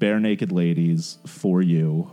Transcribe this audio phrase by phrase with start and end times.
[0.00, 2.10] Barenaked Ladies for you.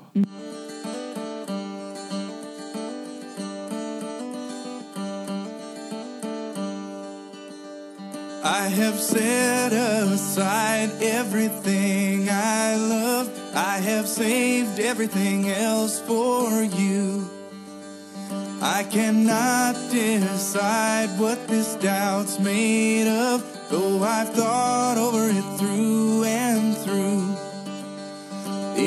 [8.44, 13.56] I have set aside everything I love.
[13.56, 17.30] I have saved everything else for you.
[18.62, 26.17] I cannot decide what this doubt's made of, though I've thought over it through.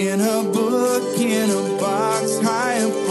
[0.00, 3.09] In a book, in a box, high upon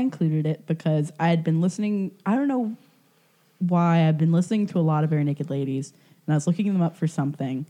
[0.00, 2.12] included it because I had been listening.
[2.26, 2.76] I don't know
[3.58, 5.92] why I've been listening to a lot of Barenaked Ladies,
[6.26, 7.66] and I was looking them up for something.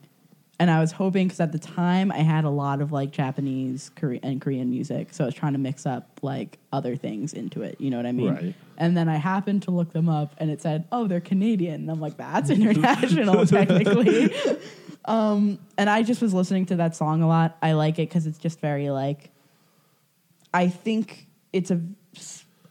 [0.59, 3.91] And I was hoping because at the time I had a lot of like Japanese
[3.97, 7.63] Korean and Korean music, so I was trying to mix up like other things into
[7.63, 7.81] it.
[7.81, 8.35] You know what I mean?
[8.35, 8.55] Right.
[8.77, 11.91] And then I happened to look them up, and it said, "Oh, they're Canadian." And
[11.91, 14.35] I'm like, "That's international, technically."
[15.07, 17.57] um, and I just was listening to that song a lot.
[17.63, 19.31] I like it because it's just very like
[20.53, 21.81] I think it's a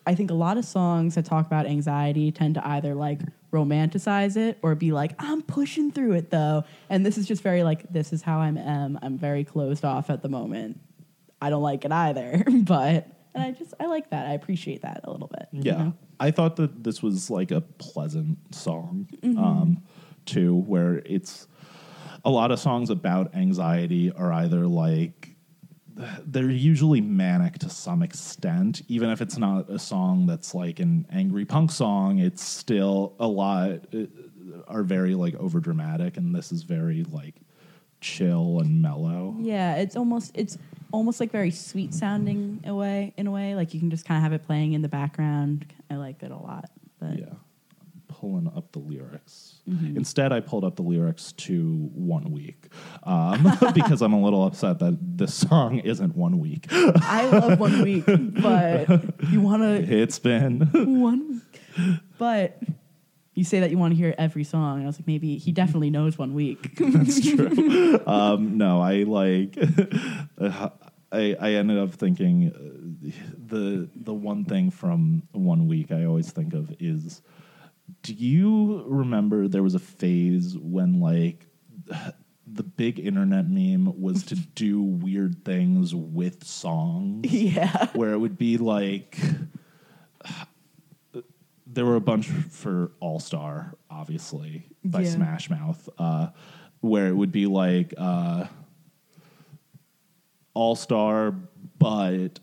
[0.05, 3.22] I think a lot of songs that talk about anxiety tend to either like
[3.53, 6.64] romanticize it or be like I'm pushing through it though.
[6.89, 8.97] And this is just very like this is how I am.
[9.02, 10.80] I'm very closed off at the moment.
[11.41, 14.28] I don't like it either, but and I just I like that.
[14.28, 15.47] I appreciate that a little bit.
[15.52, 15.78] you Yeah.
[15.83, 15.94] know?
[16.19, 19.38] I thought that this was like a pleasant song, Mm-hmm.
[19.39, 19.84] um,
[20.25, 21.47] too, where it's
[22.25, 25.28] a lot of songs about anxiety are either like
[26.25, 31.06] they're usually manic to some extent, even if it's not a song that's like an
[31.12, 32.19] angry punk song.
[32.19, 34.06] It's still a lot uh,
[34.68, 37.35] are very like over dramatic, and this is very like
[38.01, 39.35] chill and mellow.
[39.40, 40.57] Yeah, it's almost it's
[40.91, 43.56] almost like very sweet sounding a way in a way.
[43.56, 45.66] Like you can just kind of have it playing in the background.
[45.90, 46.69] I like it a lot.
[47.00, 47.34] But Yeah.
[48.19, 49.62] Pulling up the lyrics.
[49.66, 52.68] Instead, I pulled up the lyrics to one week
[53.03, 53.44] um,
[53.74, 56.66] because I'm a little upset that this song isn't one week.
[56.69, 58.90] I love one week, but
[59.29, 60.62] you want to It's been
[61.00, 61.44] one
[61.78, 62.00] week.
[62.18, 62.62] But
[63.35, 64.79] you say that you want to hear every song.
[64.79, 66.75] And I was like, maybe he definitely knows one week.
[66.78, 68.02] that's true.
[68.06, 69.58] Um, no, I like.
[71.12, 73.12] I, I ended up thinking uh,
[73.47, 77.22] the the one thing from one week I always think of is
[78.03, 81.45] do you remember there was a phase when like
[82.45, 87.88] the big internet meme was to do weird things with songs yeah.
[87.94, 89.17] where it would be like
[91.72, 95.09] there were a bunch for All Star, obviously by Yeah.
[95.09, 96.29] Smash Mouth, uh,
[96.81, 98.45] where it would be like uh,
[100.53, 101.31] All Star,
[101.78, 102.39] but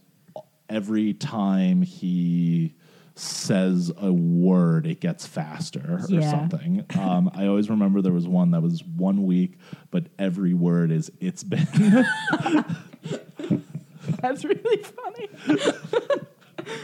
[0.68, 2.74] every time he
[3.18, 6.30] says a word, it gets faster or Yeah.
[6.30, 6.84] something.
[6.98, 9.58] Um, I always remember there was one that was one week,
[9.90, 11.66] but every word is it's been.
[14.20, 15.28] That's really funny.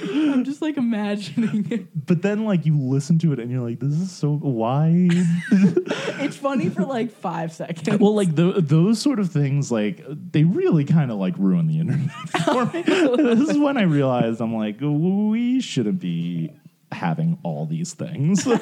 [0.03, 2.07] I'm just like imagining it.
[2.07, 5.09] but then like you listen to it and you're like, this is so why
[5.51, 7.99] It's funny for like five seconds.
[7.99, 11.81] well, like the, those sort of things, like they really kind of like ruin the
[11.81, 12.11] internet
[12.45, 12.83] for me.
[12.83, 16.53] this is when I realized I'm like, we shouldn't be
[16.93, 18.47] having all these things.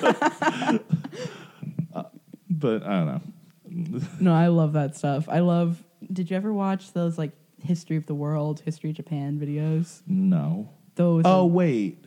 [1.92, 2.04] Uh,
[2.48, 4.00] but I don't know.
[4.20, 5.28] No, I love that stuff.
[5.28, 5.82] I love.
[6.12, 7.32] Did you ever watch those like
[7.62, 10.02] history of the world, history of Japan videos?
[10.06, 10.70] No.
[11.00, 11.22] Those.
[11.24, 12.04] Oh are- wait,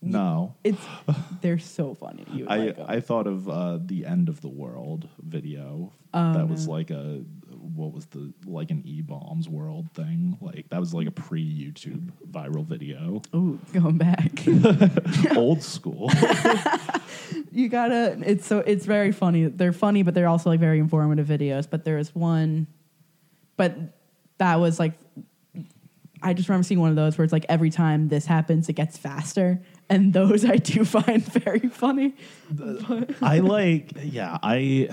[0.00, 0.54] no.
[0.64, 0.80] it's
[1.42, 2.24] they're so funny.
[2.32, 2.78] You I like.
[2.88, 5.92] I thought of uh, the end of the world video.
[6.14, 10.38] Oh, that was like a what was the like an e bombs world thing.
[10.40, 13.20] Like that was like a pre YouTube viral video.
[13.34, 14.42] Oh, going back.
[15.36, 16.10] Old school.
[17.52, 18.18] you gotta.
[18.24, 19.48] It's so it's very funny.
[19.48, 21.68] They're funny, but they're also like very informative videos.
[21.68, 22.68] But there is one,
[23.58, 23.76] but
[24.38, 24.94] that was like.
[26.22, 28.74] I just remember seeing one of those where it's like every time this happens, it
[28.74, 32.14] gets faster, and those I do find very funny.
[33.22, 34.88] I like, yeah, I,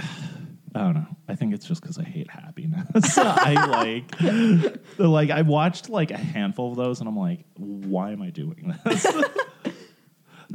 [0.74, 1.08] I don't know.
[1.28, 3.18] I think it's just because I hate happiness.
[3.18, 8.22] I like, like I watched like a handful of those, and I'm like, why am
[8.22, 9.06] I doing this?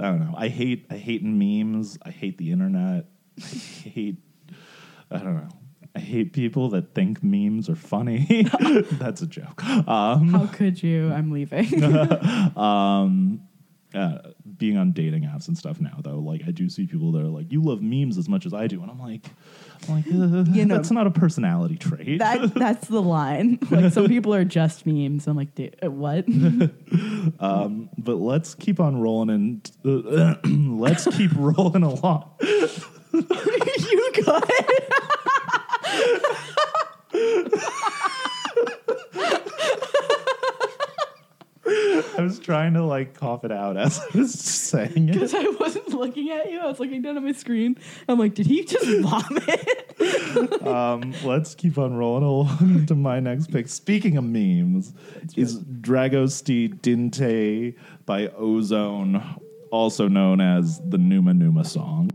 [0.00, 0.34] I don't know.
[0.36, 1.98] I hate I hate memes.
[2.02, 3.06] I hate the internet.
[3.38, 4.16] I hate
[5.10, 5.48] I don't know.
[5.94, 8.46] I hate people that think memes are funny.
[8.92, 9.62] That's a joke.
[9.64, 11.12] Um, How could you?
[11.12, 11.82] I'm leaving.
[13.94, 14.18] uh,
[14.56, 17.28] being on dating apps and stuff now, though, like I do see people that are
[17.28, 19.26] like, "You love memes as much as I do," and I'm like,
[19.88, 22.18] I'm like, uh, You know- that's not a personality trait.
[22.20, 23.58] that that's the line.
[23.70, 25.26] Like some people are just memes.
[25.26, 26.24] I'm like, dude, uh, what?
[27.98, 32.30] but let's keep on rolling and uh, let's keep rolling along.
[32.40, 34.81] you got it.
[42.18, 45.12] I was trying to like cough it out as I was saying it.
[45.12, 46.60] Because I wasn't looking at you.
[46.60, 47.76] I was looking down at my screen.
[48.08, 50.62] I'm like, did he just vomit?
[50.66, 53.68] Um, let's keep on rolling along into my next pick.
[53.68, 54.92] Speaking of memes,
[55.36, 57.74] is Dragosti Dinte
[58.06, 59.22] by O-Zone,
[59.72, 62.10] also known as the Numa Numa song.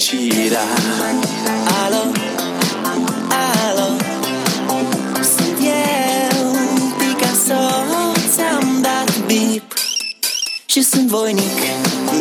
[0.00, 0.60] Fericirea
[1.84, 2.12] Alo?
[3.68, 3.96] Alo?
[5.22, 6.56] Sunt eu,
[6.98, 7.60] Picasso
[8.34, 9.72] Ți-am dat bip
[10.66, 11.58] și sunt voinic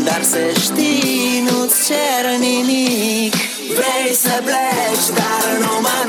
[0.03, 3.35] Dar să știi, nu-ți cer nimic
[3.67, 6.08] Vrei să pleci, dar numai, numai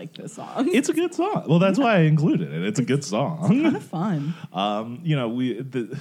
[0.00, 0.68] liked this song.
[0.72, 1.44] It's a good song.
[1.48, 2.62] Well, that's why I included it.
[2.64, 3.46] It's a good song.
[3.48, 4.34] kind of fun.
[4.52, 5.96] Um, you know, we the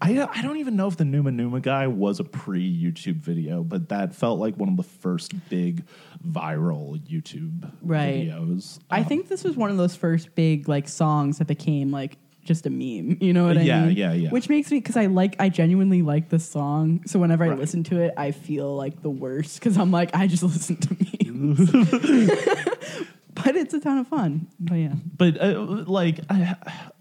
[0.00, 3.62] I I don't even know if the Numa Numa guy was a pre YouTube video,
[3.62, 5.84] but that felt like one of the first big
[6.26, 8.26] viral YouTube Right.
[8.28, 8.80] videos.
[8.90, 12.16] I Um, think this was one of those first big like songs that became like
[12.44, 13.18] just a meme.
[13.22, 13.96] You know what I Yeah, mean?
[13.96, 14.22] yeah, yeah.
[14.24, 14.30] Yeah.
[14.30, 17.02] Which makes me because I like I genuinely like this song.
[17.06, 20.26] So whenever I listen to it, I feel like the worst because I'm like I
[20.26, 21.70] just listen to memes.
[23.34, 24.48] but it's a ton of fun.
[24.60, 26.56] But yeah, but uh, like, I,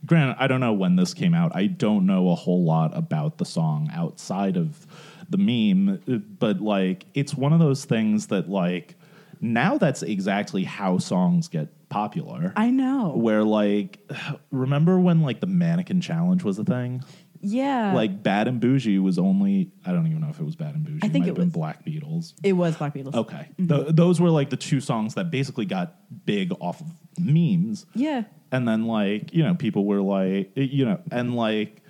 [0.05, 1.55] granted, I don't know when this came out.
[1.55, 4.85] I don't know a whole lot about the song outside of
[5.29, 6.01] the meme,
[6.39, 8.95] but like, it's one of those things that like
[9.39, 12.53] now that's exactly how songs get popular.
[12.55, 13.13] I know.
[13.15, 13.99] where like
[14.51, 17.03] remember when like the mannequin challenge was a thing
[17.43, 20.75] yeah, like bad and boujee was only i don't even know if it was bad
[20.75, 21.53] and boujee I think it been was.
[21.53, 23.15] black beatles it was Black Beatles.
[23.15, 23.67] okay mm-hmm.
[23.67, 25.95] Th- those were like the two songs that basically got
[26.25, 30.99] big off of memes Yeah, and then like you know people were like you know
[31.11, 31.81] and like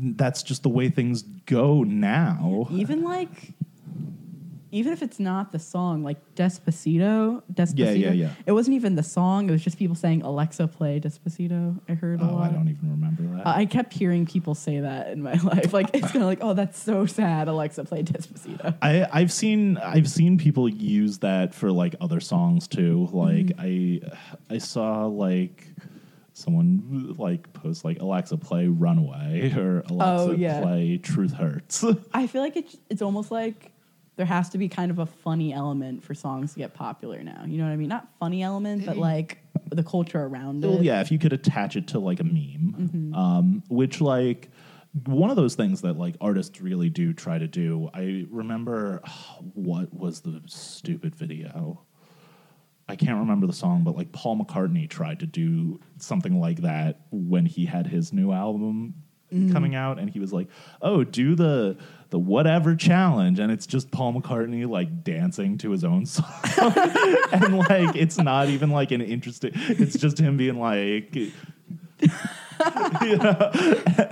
[0.00, 3.54] that's just the way things go now even like
[4.70, 8.30] even if it's not the song like despacito despacito Yeah, yeah, yeah.
[8.46, 12.20] it wasn't even the song it was just people saying alexa play despacito i heard
[12.20, 15.08] a oh lot i don't even remember that Uh, I kept hearing people say that
[15.12, 15.72] in my life.
[15.72, 17.46] Like it's kind of like, oh, that's so sad.
[17.48, 18.74] Alexa play Despacito.
[18.82, 23.08] I, I've seen I've seen people use that for like other songs too.
[23.12, 24.10] Like Mm-hmm.
[24.50, 25.66] I I saw like
[26.32, 30.60] someone like post like Alexa play Runaway or Alexa Oh, yeah.
[30.62, 31.84] play Truth Hurts.
[32.12, 33.72] I feel like it's it's almost like
[34.18, 37.44] there has to be kind of a funny element for songs to get popular now.
[37.46, 37.88] You know what I mean?
[37.88, 39.38] Not funny element, but like
[39.70, 40.68] the culture around it.
[40.68, 43.14] well, yeah, if you could attach it to like a meme, Mm-hmm.
[43.14, 44.50] um, which like
[45.06, 47.88] one of those things that like artists really do try to do.
[47.94, 49.00] I remember
[49.54, 51.82] what was the stupid video.
[52.88, 57.00] I can't remember the song, but like Paul McCartney tried to do something like that
[57.12, 58.94] when he had his new album
[59.30, 59.52] Mm.
[59.52, 60.48] coming out, and he was like,
[60.80, 61.76] "Oh, do the
[62.10, 66.26] the whatever challenge," and it's just Paul McCartney like dancing to his own song,
[67.32, 69.52] and like it's not even like an interesting.
[69.54, 71.14] It's just him being like.
[71.14, 71.30] you
[73.16, 73.52] know?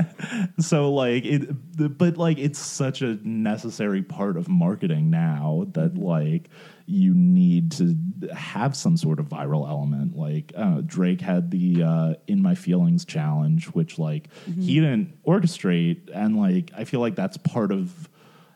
[0.58, 6.48] so like it but like it's such a necessary part of marketing now that like
[6.86, 7.96] you need to
[8.32, 13.04] have some sort of viral element like know, drake had the uh, in my feelings
[13.04, 14.28] challenge which like
[14.58, 18.08] he didn't orchestrate and like i feel like that's part of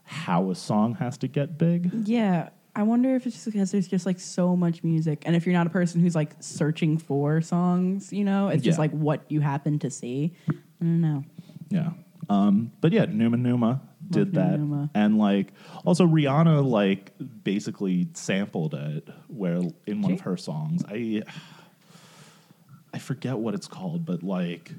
[0.04, 2.50] how a song has to get big Yeah.
[2.72, 5.24] I wonder if it's just because there's just like so much music.
[5.26, 8.78] And if you're not a person who's like searching for songs, you know, it's just
[8.78, 10.36] like what you happen to see.
[10.48, 11.24] I don't know.
[11.68, 11.90] Yeah.
[12.28, 14.58] Um, but yeah, Numa Numa did that.
[14.58, 14.90] Numa.
[14.94, 15.52] And like
[15.84, 17.12] also Rihanna like
[17.44, 20.84] basically sampled it where in one of her songs.
[20.88, 21.22] I
[22.92, 24.72] I forget what it's called, but like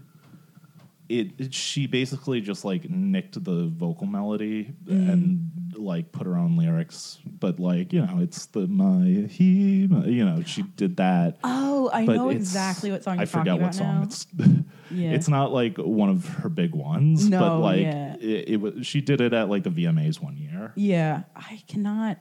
[1.09, 5.11] it, it she basically just like nicked the vocal melody Mm.
[5.11, 10.25] and like put her own lyrics, but like, you know, it's the my he you
[10.25, 11.37] know, she did that.
[11.43, 14.03] Oh, I but know exactly what song you're I forget talking what about song now.
[14.03, 14.27] it's
[14.91, 15.11] Yeah.
[15.11, 18.15] it's not like one of her big ones, but like yeah.
[18.19, 18.85] it, it was.
[18.85, 20.73] She did it at like the VMAs one year.
[20.75, 22.17] Yeah, I cannot.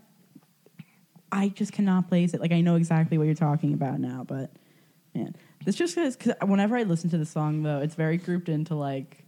[1.32, 2.40] I just cannot place it.
[2.40, 4.50] Like I know exactly what you're talking about now, but
[5.14, 8.74] man, this just because whenever I listen to the song though, it's very grouped into
[8.74, 9.24] like.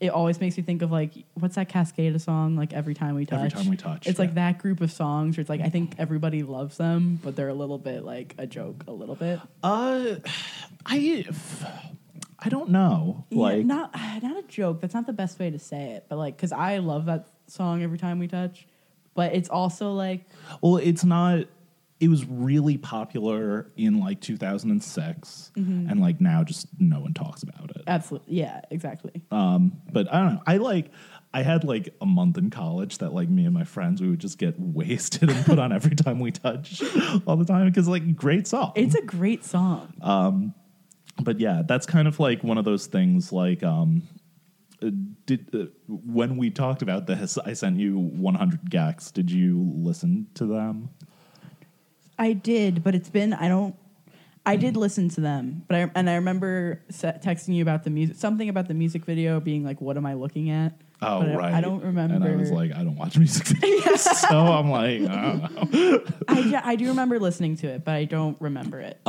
[0.00, 2.56] It always makes me think of like what's that Cascada song?
[2.56, 3.38] Like every time we touch.
[3.38, 5.94] Every Time We Touch, It's like that group of songs where it's like I think
[5.98, 9.40] everybody loves them, but they're a little bit like a joke, a little bit.
[9.62, 10.16] Uh,
[10.84, 11.24] I
[12.44, 13.24] I don't know.
[13.30, 14.80] Yeah, Like not not a joke.
[14.80, 17.82] That's not the best way to say it, but like because I love that song
[17.82, 18.66] every time we touch,
[19.14, 20.24] but it's also like
[20.60, 21.46] well, it's not.
[22.00, 25.88] It was really popular in like 2006, Mm-hmm.
[25.88, 27.82] and like now, just no one talks about it.
[27.86, 29.22] absolutely yeah, exactly.
[29.30, 30.42] Um, but I don't know.
[30.46, 30.90] I like.
[31.32, 34.20] I had like a month in college that like me and my friends we would
[34.20, 36.80] just get wasted and put on every time we touch
[37.26, 38.72] all the time because like great song.
[38.76, 39.94] It's a great song.
[41.24, 43.32] But yeah, that's kind of like one of those things.
[43.32, 44.02] Like, um,
[44.82, 44.90] uh,
[45.26, 49.12] did uh, when we talked about this, I sent you 100 gecs.
[49.12, 50.90] Did you listen to them?
[52.18, 53.74] I did, but it's been I don't.
[54.46, 58.16] I did listen to them, but I and I remember texting you about the music,
[58.16, 61.54] something about the music video being like, "What am I looking at?" Oh, But right.
[61.54, 62.14] I don't remember.
[62.14, 66.04] And I was like, I don't watch music videos, so I'm like, I don't know.
[66.28, 69.00] I, yeah, I do remember listening to it, but I don't remember it.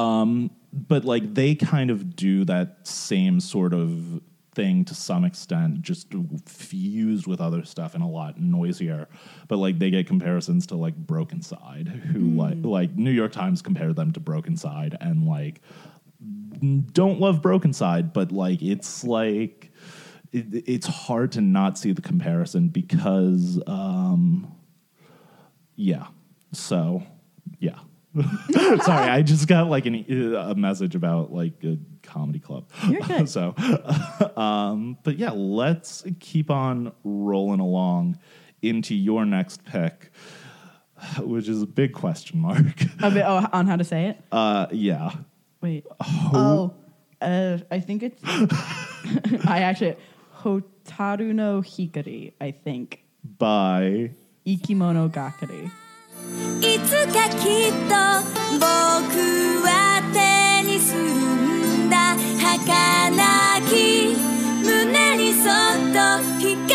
[0.75, 4.22] But like, they kind of do that same sort of
[4.53, 6.13] thing to some extent, just
[6.46, 9.08] fused with other stuff and a lot noisier.
[9.48, 13.96] But like, they get comparisons to like Brokencyde, who like like New York Times compared
[13.96, 15.62] them to Brokencyde, and like
[16.91, 19.72] don't love Brokencyde, but like it's like
[20.32, 24.51] it, it's hard to not see the comparison because um
[25.75, 26.08] yeah.
[26.53, 27.03] So
[27.60, 27.79] yeah.
[28.51, 30.05] Sorry, I just got like an,
[30.36, 32.69] a message about like a comedy club.
[32.88, 33.27] You're good.
[33.29, 33.53] so,
[34.38, 38.17] um, but yeah, let's keep on rolling along
[38.62, 40.12] into your next pick,
[41.19, 42.84] which is a big question mark.
[43.01, 44.22] A bit, oh, on how to say it.
[44.31, 45.12] Uh, yeah.
[45.62, 45.86] Wait.
[46.00, 46.74] Oh,
[47.22, 48.22] uh, I think it's.
[49.45, 49.98] I actually
[50.39, 52.34] Hotaru no Hikari.
[52.39, 53.03] I think
[53.38, 54.12] By
[54.45, 55.72] Ikimono Gakari.
[56.62, 57.96] いつかきっと
[58.53, 58.63] 僕
[59.63, 61.00] は手にする
[61.86, 64.15] んだ儚き
[64.63, 65.51] 胸にそっ
[65.94, 66.00] と
[66.39, 66.75] 光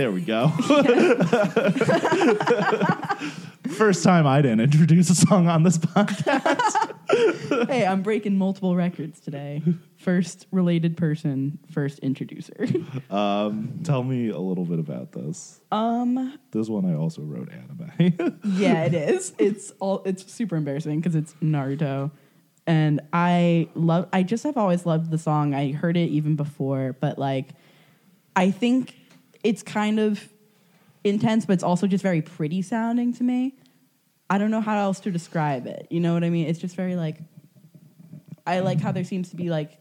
[0.00, 0.48] there we go.
[3.68, 7.66] First time I didn't introduce a song on this podcast.
[7.68, 9.62] hey, I'm breaking multiple records today.
[9.98, 12.66] First related person, first introducer.
[13.10, 15.60] Um, tell me a little bit about this.
[15.70, 18.38] um, This one I also wrote anime.
[18.44, 19.34] yeah, it is.
[19.38, 20.02] It's all.
[20.06, 22.10] It's super embarrassing because it's Naruto,
[22.66, 24.08] and I love.
[24.14, 25.52] I just have always loved the song.
[25.54, 27.50] I heard it even before, but like,
[28.34, 28.94] I think
[29.42, 30.28] it's kind of
[31.04, 33.54] intense, but it's also just very pretty sounding to me.
[34.28, 35.86] I don't know how else to describe it.
[35.90, 36.46] You know what I mean?
[36.46, 37.18] It's just very like.
[38.46, 39.76] I like how there seems to be like.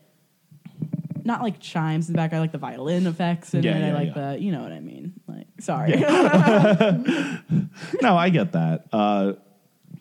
[1.23, 4.15] Not like chimes in the background, like the violin effects, and Yeah, then I like
[4.15, 4.31] yeah.
[4.33, 5.13] the, you know what I mean.
[5.27, 5.91] Like, sorry.
[8.01, 8.85] no, I get that.
[8.91, 9.33] Uh,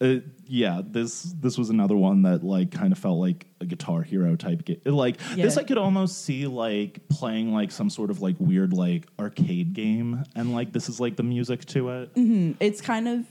[0.00, 0.16] Uh,
[0.48, 4.34] yeah, this this was another one that like kind of felt like a Guitar Hero
[4.34, 4.80] type game.
[4.84, 9.06] Like this, I could almost see like playing like some sort of like weird like
[9.18, 12.10] arcade game, and like this is like the music to it.
[12.60, 13.24] it's kind of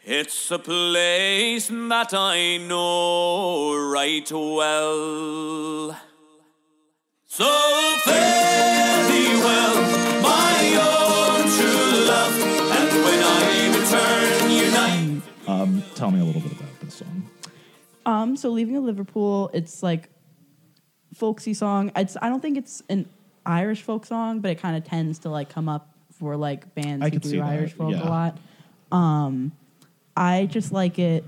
[0.04, 5.98] It's a place that i know right well
[15.46, 17.30] Um, tell me a little bit about this song.
[18.04, 20.10] Um, so leaving a Liverpool, it's like
[21.14, 21.92] folksy song.
[21.94, 23.08] It's I don't think it's an
[23.46, 27.04] Irish folk song, but it kind of tends to like come up for like bands
[27.04, 28.02] I who could see do that, Irish folk yeah.
[28.02, 28.38] a lot.
[28.90, 29.52] Um,
[30.16, 31.22] I just like it.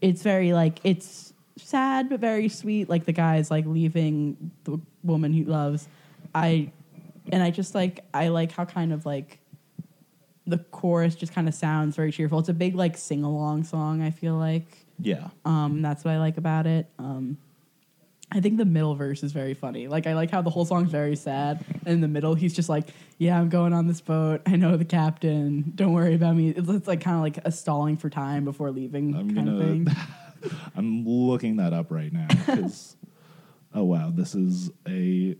[0.00, 2.88] It's very like it's sad but very sweet.
[2.88, 5.88] Like the guy's like leaving the woman he loves.
[6.34, 6.70] I
[7.30, 9.38] and I just like I like how kind of like
[10.46, 12.38] the chorus just kind of sounds very cheerful.
[12.38, 14.02] It's a big like sing along song.
[14.02, 14.66] I feel like.
[14.98, 16.86] Yeah, Um, that's what I like about it.
[16.96, 17.36] Um,
[18.30, 19.88] I think the middle verse is very funny.
[19.88, 22.68] Like I like how the whole song's very sad, and in the middle he's just
[22.68, 24.42] like, "Yeah, I'm going on this boat.
[24.46, 25.72] I know the captain.
[25.74, 28.70] Don't worry about me." It's, it's like kind of like a stalling for time before
[28.70, 29.86] leaving I'm kind of thing.
[30.76, 32.96] I'm looking that up right now because.
[33.74, 35.36] oh wow, this is a.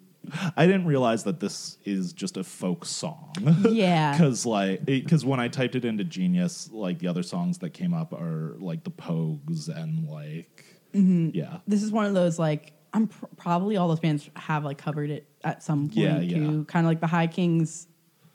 [0.56, 3.32] I didn't realize that this is just a folk song.
[3.68, 4.12] Yeah.
[4.16, 7.92] Because like, because when I typed it into Genius, like the other songs that came
[7.92, 11.30] up are like the Pogues and like, Mm-hmm.
[11.34, 14.78] yeah, This is one of those like I'm pr- probably all those bands have like
[14.78, 16.36] covered it at some point Yeah, yeah.
[16.36, 16.64] too.
[16.66, 17.88] Kind of like the High Kings.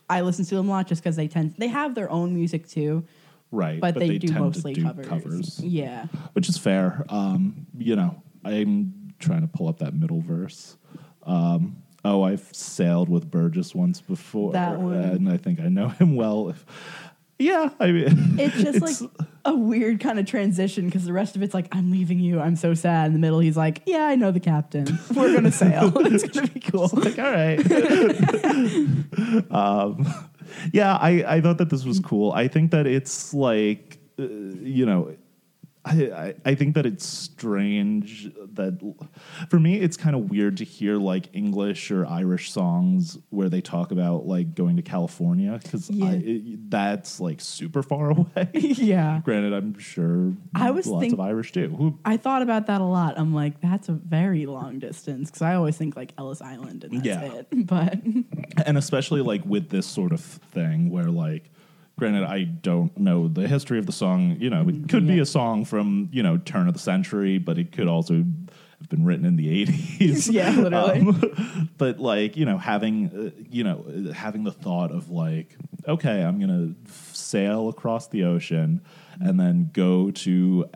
[0.09, 2.67] I listen to them a lot just because they tend they have their own music
[2.67, 3.05] too,
[3.51, 3.79] right.
[3.79, 5.07] but, they, do tend mostly to do covers.
[5.07, 5.59] covers.
[5.59, 6.05] Yeah.
[6.33, 7.05] which is fair.
[7.09, 10.77] Um, you know, I'm trying to pull up that middle verse.
[11.23, 14.95] Um, oh, I've sailed with Burgess once before, That one.
[14.95, 16.49] and I think I know him well.
[16.49, 16.65] If,
[17.39, 19.11] yeah, I mean, It's just like
[19.45, 22.39] a weird kind of transition because the rest of it's like, I'm leaving you.
[22.39, 23.07] I'm so sad.
[23.07, 24.85] In the middle, he's like, Yeah, I know the captain.
[25.13, 25.91] We're going to sail.
[26.07, 26.89] it's going to be cool.
[26.93, 27.59] like all right.
[29.51, 30.07] um,
[30.73, 32.31] yeah, I I thought that this was cool.
[32.31, 35.15] I think that it's like uh, you know.
[35.87, 38.79] I, I, think that it's strange that
[39.49, 43.61] for me it's kind of weird to hear like English or Irish songs where they
[43.61, 46.17] talk about like going to California because Yeah.
[46.69, 48.49] that's like super far away.
[48.53, 49.21] yeah.
[49.23, 51.69] Granted, I'm sure I was lots think- of Irish do.
[51.69, 53.17] Who I thought about that a lot.
[53.17, 56.93] I'm like, That's a very long distance because I always think like Ellis Island and
[57.01, 57.23] that's Yeah.
[57.23, 57.47] it.
[57.67, 57.99] But
[58.65, 61.51] and especially like with this sort of thing where like
[61.97, 65.25] granted i don't know the history of the song you know it could be a
[65.25, 68.23] song from you know turn of the century but it could also
[68.79, 70.99] have been written in the 80s Yeah, literally.
[70.99, 75.57] Um, but like you know having uh, you know having the thought of like
[75.87, 76.73] okay i'm gonna
[77.11, 78.81] sail across the ocean
[79.19, 80.69] and then go to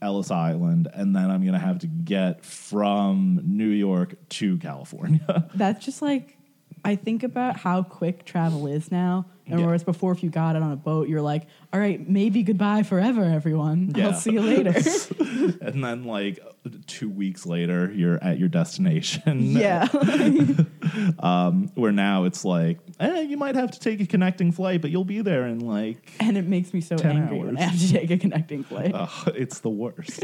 [0.00, 5.48] Ellis Island, and then I'm gonna have to get from New York to California.
[5.54, 6.36] that's just like,
[6.84, 9.26] I think about how quick travel is now.
[9.46, 9.66] And Yeah.
[9.66, 12.82] whereas before, if you got it on a boat, you're like, all right, maybe goodbye
[12.84, 13.92] forever, everyone.
[13.96, 14.08] Yeah.
[14.08, 14.70] I'll see you later.
[15.60, 16.38] and then like
[16.86, 19.88] two weeks later you're at your destination yeah.
[21.74, 25.04] where now it's like eh, you might have to take a connecting flight but you'll
[25.04, 27.92] be there in like and it makes me so 10 angry when I have to
[27.92, 28.92] take a connecting flight.
[28.94, 30.20] ugh, it's the worst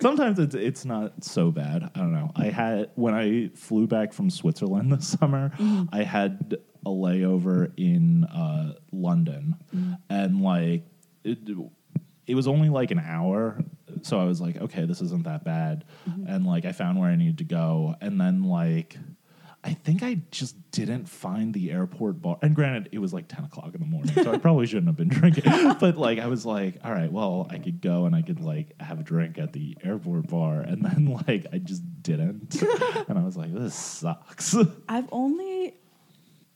[0.00, 4.12] sometimes it's it's not so bad i don't know i had when i flew back
[4.12, 5.52] from switzerland this summer
[5.92, 9.54] i had a layover in uh, london
[10.08, 10.84] and like
[11.24, 11.38] it,
[12.26, 13.62] it was only like an hour
[14.02, 15.84] so i was like okay this isn't that bad
[16.26, 20.02] and like i found where i needed to go and then like I I think
[20.02, 22.38] I just didn't find the airport bar.
[22.42, 24.96] And granted, it was like 10 o'clock in the morning, so I probably shouldn't have
[24.96, 25.44] been drinking.
[25.78, 28.80] but like, I was like, all right, well, I could go and I could like
[28.80, 30.60] have a drink at the airport bar.
[30.60, 32.62] And then like, I just didn't.
[33.08, 34.56] and I was like, this sucks.
[34.88, 35.74] I've only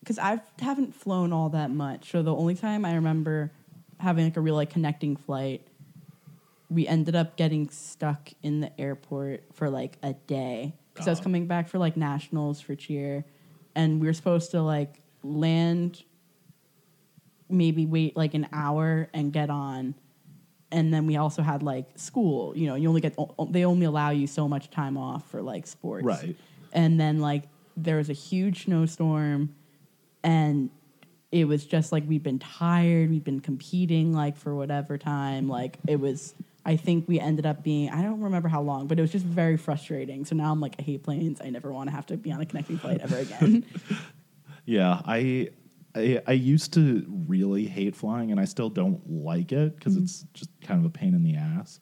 [0.03, 2.11] because I haven't flown all that much.
[2.11, 3.53] So the only time I remember
[3.99, 5.67] having like a real like connecting flight,
[6.69, 11.21] we ended up getting stuck in the airport for like a day because I was
[11.21, 13.25] coming back for like nationals for cheer,
[13.75, 16.03] and we were supposed to like land,
[17.49, 19.95] maybe wait like an hour and get on.
[20.73, 23.15] And then we also had like school, you know, you only get,
[23.51, 26.35] they only allow you so much time off for like sports Right.
[26.73, 27.43] and then like
[27.77, 29.55] there was a huge snowstorm
[30.23, 30.71] and
[31.31, 35.79] it was just like we'd been tired we'd been competing like for whatever time like
[35.89, 36.35] it was
[36.67, 39.25] i think we ended up being i don't remember how long but it was just
[39.25, 40.25] very frustrating.
[40.25, 41.41] So now i'm like i hate planes.
[41.41, 43.65] I never want to have to be on a connecting flight ever again.
[44.65, 45.49] Yeah, I,
[45.95, 50.25] I I used to really hate flying, and I still don't like it because it's
[50.35, 51.81] just kind of a pain in the ass.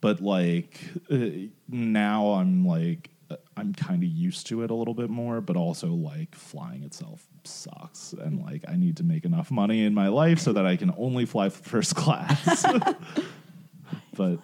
[0.00, 3.10] But like uh, now, I'm like
[3.56, 7.26] I'm kind of used to it a little bit more, but also like flying itself
[7.44, 10.76] sucks, and like I need to make enough money in my life so that I
[10.76, 12.64] can only fly first class.
[14.16, 14.38] but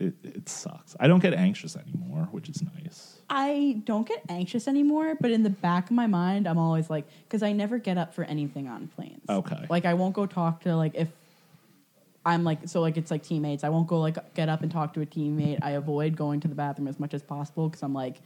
[0.00, 0.96] it it sucks.
[0.98, 3.20] I don't get anxious anymore, which is nice.
[3.30, 7.04] i don't get anxious anymore but in the back of my mind i'm always like
[7.24, 9.66] because i never get up for anything on planes Okay.
[9.68, 11.08] like i won't go talk to like if
[12.24, 13.64] I'm like so like it's like teammates.
[13.64, 15.60] I won't go like get up and talk to a teammate.
[15.62, 18.16] I avoid going to the bathroom as much as possible because I'm like,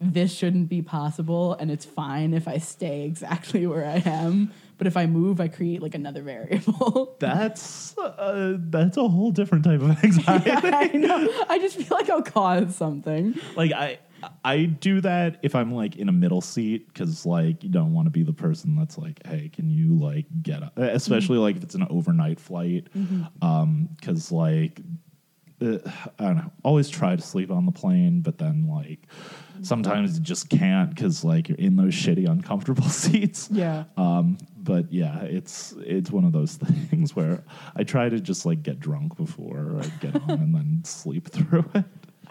[0.00, 4.52] this shouldn't be possible, and it's fine if I stay exactly where I am.
[4.78, 7.16] But if I move, I create like another variable.
[7.20, 10.50] That's uh, that's a whole different type of anxiety.
[10.50, 11.44] I know.
[11.48, 13.34] I just feel like I'll cause something.
[13.56, 13.98] like I
[14.44, 18.06] I do that if I'm like in a middle seat because like you don't want
[18.06, 20.76] to be the person that's like, hey, can you like get up?
[20.76, 22.88] Especially like if it's an overnight flight,
[23.40, 24.80] um, because like
[25.60, 25.78] uh,
[26.18, 29.00] I don't know, always try to sleep on the plane, but then like
[29.62, 33.48] sometimes you just can't because like you're in those shitty uncomfortable seats.
[33.50, 33.84] Yeah.
[33.96, 36.54] Um, but yeah, it's it's one of those
[36.90, 37.42] things where
[37.76, 41.64] I try to just like get drunk before I get on and then sleep through
[41.74, 41.84] it.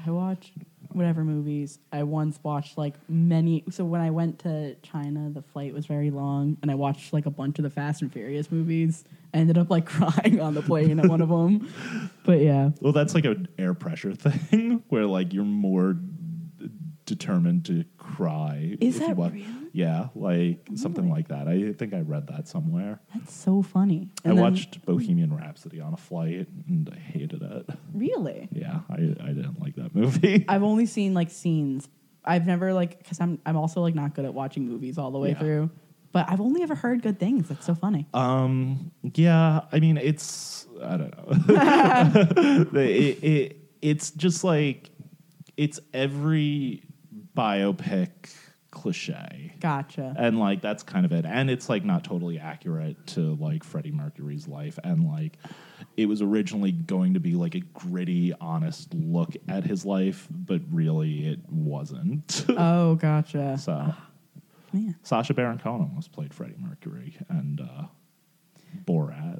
[0.05, 0.51] I watch
[0.91, 1.79] whatever movies.
[1.91, 3.63] I once watched like many.
[3.69, 7.25] So when I went to China, the flight was very long, and I watched like
[7.25, 9.03] a bunch of the Fast and Furious movies.
[9.33, 11.69] I ended up like crying on the plane at one of them.
[12.23, 15.97] But yeah, Well, that's like an air pressure thing where like you're more
[17.05, 18.75] determined to cry.
[18.81, 19.43] Is that real?
[19.73, 21.15] Yeah, like something Really?
[21.17, 21.47] like that.
[21.47, 22.99] I think I read that somewhere.
[23.13, 24.09] that's so funny.
[24.23, 27.69] I then- watched Bohemian Rhapsody on a flight and I hated it.
[27.93, 28.47] really.
[28.51, 28.97] Yeah, I, I
[29.33, 30.45] didn't like that movie.
[30.49, 31.89] I've only seen like scenes.
[32.23, 35.19] I've never like because I'm I'm also like not good at watching movies all the
[35.19, 35.39] way Yeah.
[35.39, 35.69] through.
[36.11, 37.49] But I've only ever heard good things.
[37.49, 38.07] That's so funny.
[38.13, 42.65] Um, yeah, I mean, it's I don't know.
[42.79, 44.89] it, it, it's just like
[45.57, 46.83] it's every
[47.35, 48.09] biopic
[48.71, 49.53] cliche.
[49.61, 50.13] Gotcha.
[50.17, 53.91] and like that's kind of it and it's like not totally accurate to like freddie
[53.91, 55.37] mercury's life and like
[55.95, 60.59] it was originally going to be like a gritty honest look at his life but
[60.69, 63.57] really it wasn't oh, gotcha.
[63.57, 63.93] so
[64.73, 64.97] Man.
[65.03, 67.83] sacha baron cohen almost played freddie mercury and uh
[68.83, 69.39] borat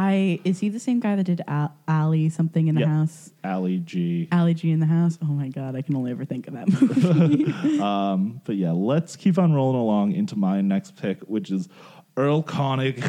[0.00, 2.88] I is he the same guy that did Al- Ali something in the Yep.
[2.88, 3.32] house?
[3.42, 5.18] ali g Ali G in the house.
[5.20, 7.80] Oh my god, I can only ever think of that movie.
[7.80, 11.68] um but yeah let's keep on rolling along into my next pick which is
[12.16, 13.02] erlkönig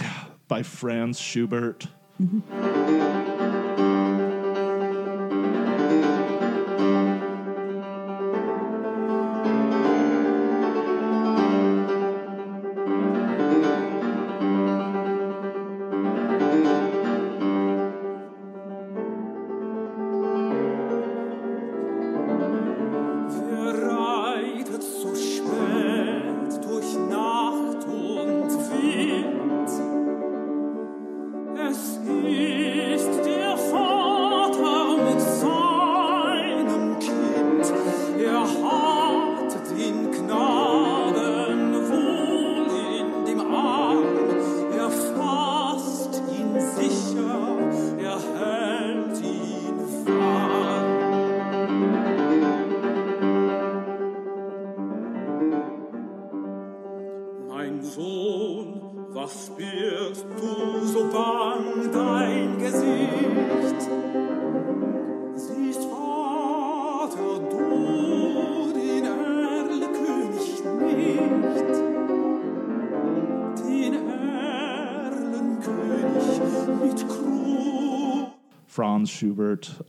[0.48, 1.88] by franz schubert
[2.20, 3.19] Wer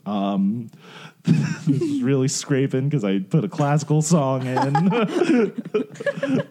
[0.07, 0.71] Um,
[1.23, 4.57] this is really scraping because I put a classical song in.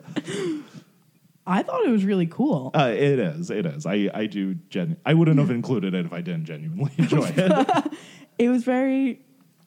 [1.47, 2.69] I thought it was really cool.
[2.75, 3.49] uh, it is.
[3.49, 3.85] It is.
[3.87, 4.53] I, I do.
[4.69, 7.93] Gen- I wouldn't have included it if I didn't genuinely enjoy it.
[8.37, 9.21] It was very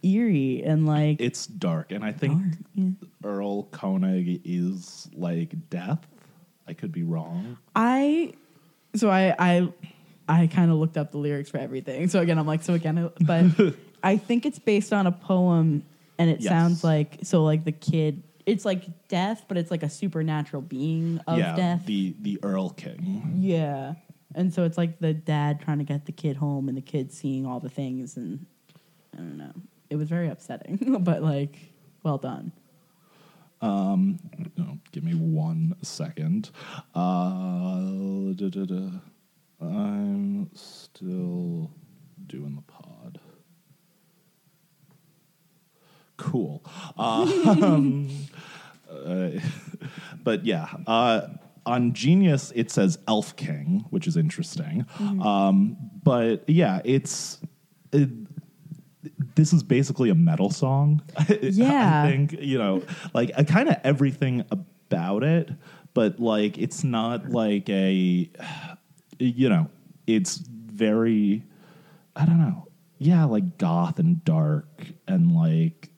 [0.04, 2.84] eerie and like it's dark, and I think dark, yeah.
[3.24, 6.06] Erlkönig is like death.
[6.68, 7.58] I could be wrong.
[7.74, 8.32] I
[8.94, 9.68] so I I
[10.32, 12.08] I kind of looked up the lyrics for everything.
[12.08, 15.84] So again, I'm like, so again, I- but I think it's based on a poem,
[16.18, 16.48] and it Yes.
[16.50, 18.22] sounds like so like the kid.
[18.44, 21.86] It's like death, but it's like a supernatural being of yeah, death.
[21.86, 23.34] the the Earl King.
[23.36, 23.94] yeah,
[24.34, 27.12] and so it's like the dad trying to get the kid home, and the kid
[27.12, 28.46] seeing all the things, and
[29.14, 29.52] I don't know.
[29.90, 31.56] It was very upsetting, but like,
[32.02, 32.50] well done.
[33.60, 34.18] Um,
[34.90, 36.50] give me one second.
[36.96, 38.88] Uh, da, da, da.
[39.62, 41.70] I'm still
[42.26, 43.20] doing the pod.
[46.16, 46.62] Cool.
[46.98, 48.10] Um,
[48.90, 49.30] uh,
[50.22, 51.28] but yeah, uh,
[51.64, 54.86] on Genius it says Elf King, which is interesting.
[55.00, 57.38] Um, but yeah, it's.
[57.92, 58.08] It,
[59.34, 61.02] this is basically a metal song.
[61.40, 62.02] Yeah.
[62.04, 62.82] I think, you know,
[63.14, 65.50] like kind of everything about it,
[65.94, 68.30] but like it's not like a,
[69.22, 69.70] you know,
[70.06, 71.44] it's very,
[72.16, 72.68] I don't know.
[72.98, 75.90] Yeah, like goth and dark and like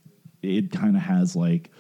[0.43, 1.71] it kind of has like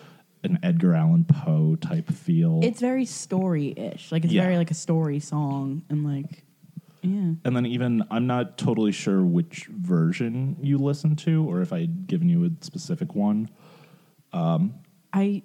[0.42, 2.61] an Edgar Allan Poe type feel.
[2.62, 4.12] It's very story-ish.
[4.12, 4.42] Like it's Yeah.
[4.42, 6.44] very like a story song, and like,
[7.02, 7.33] yeah.
[7.44, 12.07] and then even I'm not totally sure which version you listen to or if I'd
[12.07, 13.48] given you a specific one.
[14.35, 14.74] Um,
[15.12, 15.42] I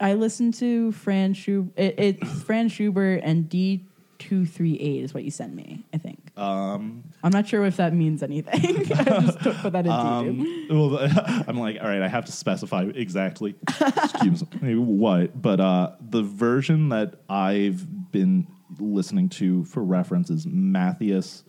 [0.00, 1.72] I listened to Franz Schubert.
[1.78, 3.86] It, it's Franz Schubert and D
[4.18, 5.84] two three eight is what you sent me.
[5.92, 6.18] I think.
[6.36, 8.92] Um, I'm not sure if that means anything.
[8.92, 9.92] I just took- put that into.
[9.96, 10.98] Um, well,
[11.48, 16.22] I'm like, all right, I have to specify exactly excuse me, what, but uh, the
[16.22, 18.46] version that I've been
[18.78, 21.44] listening to for reference is Matthias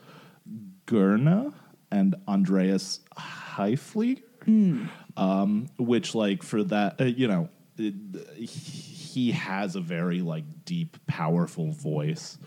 [0.86, 1.54] Goerne
[1.92, 4.22] and Andreas Haefliger,
[5.18, 7.94] um, which, like, for that, uh, you know, it,
[8.38, 8.48] he
[9.32, 12.38] has a very like deep, powerful voice.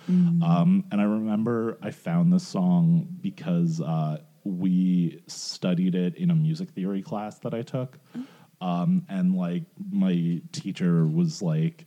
[0.42, 6.34] Um, and I remember I found this song because uh, we studied it in a
[6.34, 7.98] music theory class that I took.
[8.60, 11.86] Um, and like my teacher was like,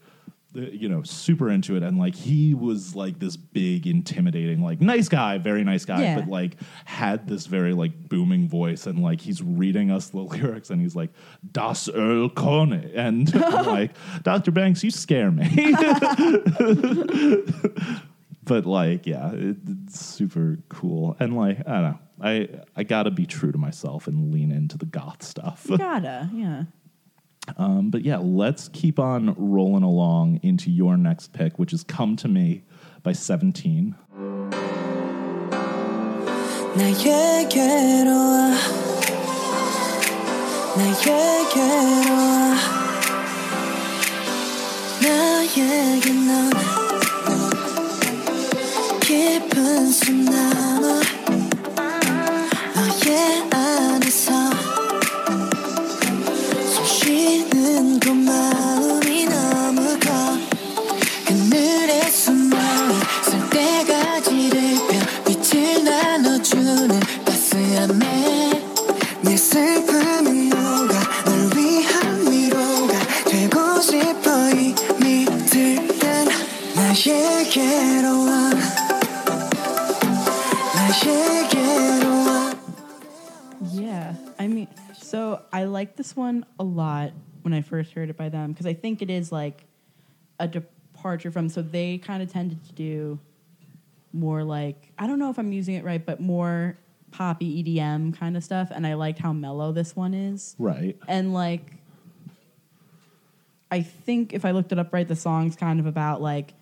[0.54, 1.84] you know, super into it.
[1.84, 6.16] And like he was like this big, intimidating, like nice guy, very nice guy, Yeah.
[6.20, 8.86] but like had this very like booming voice.
[8.86, 11.12] And like he's reading us the lyrics and he's like,
[11.52, 12.92] Das Earl Kone.
[12.96, 13.34] And
[13.66, 13.92] like,
[14.24, 14.52] Dr.
[14.52, 15.48] Banks, you scare me.
[18.44, 21.16] but like, yeah, it, it's super cool.
[21.20, 22.00] And like, I don't know.
[22.24, 25.66] I, I gotta be true to myself and lean into the goth stuff.
[25.70, 26.64] You gotta, yeah.
[27.57, 32.17] Um, but yeah, let's keep on rolling along into your next pick, which is "Come
[32.17, 32.63] to Me"
[33.03, 33.95] by Seventeen.
[36.77, 38.51] 나에게로 와
[40.77, 42.57] 나에게로 와
[45.01, 46.51] 나에게 넌
[49.01, 50.60] 깊은 숨 남
[83.72, 88.18] Yeah, I mean, so I like this one a lot when I first heard it
[88.18, 89.64] by them because I think it is like
[90.40, 91.48] a departure from.
[91.48, 93.20] So they kind of tended to do
[94.14, 96.78] more like I don't know if I'm using it right, but more
[97.12, 100.56] poppy EDM kind of stuff, and I liked how mellow this one is.
[100.58, 100.98] Right.
[101.08, 101.74] And like,
[103.70, 106.54] I think if I looked it up right, the song's kind of about like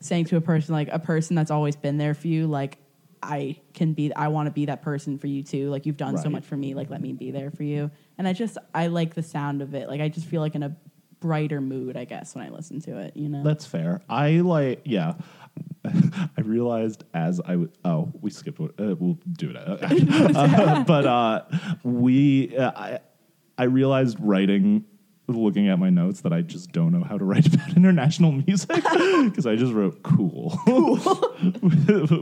[0.00, 2.78] saying to a person, like a person that's always been there for you, like,
[3.20, 5.70] I can be, I want to be that person for you too.
[5.70, 6.74] Like, you've done so much for me.
[6.74, 7.90] Like, let me be there for you.
[8.16, 9.88] And I just, I like the sound of it.
[9.88, 10.76] Like, I just feel like in a
[11.18, 13.42] brighter mood, I guess, when I listen to it, you know?
[13.42, 14.02] That's fair.
[14.08, 15.14] I like, yeah.
[16.36, 21.06] I realized as I w- oh we skipped one- uh, we'll do it Uh, but
[21.06, 21.44] uh,
[21.84, 22.98] we uh, I
[23.56, 24.84] I realized writing
[25.30, 28.68] looking at my notes that I just don't know how to write about international music
[28.82, 30.50] because I just wrote cool,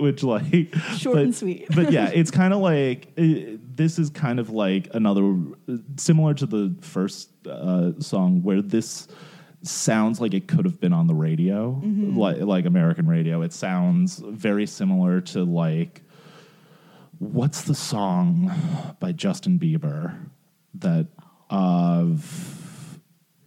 [0.01, 1.67] which like Short but- and sweet.
[1.75, 5.37] but yeah, it's kind of like uh, this is kind of like another
[5.97, 9.09] similar to the first uh, song where this
[9.67, 12.17] sounds like it could have been on the radio, mm-hmm.
[12.17, 13.43] like like American radio.
[13.43, 16.03] It sounds very similar to like
[17.19, 18.53] what's the song
[19.01, 20.15] by Justin Bieber
[20.75, 21.07] that
[21.49, 22.99] of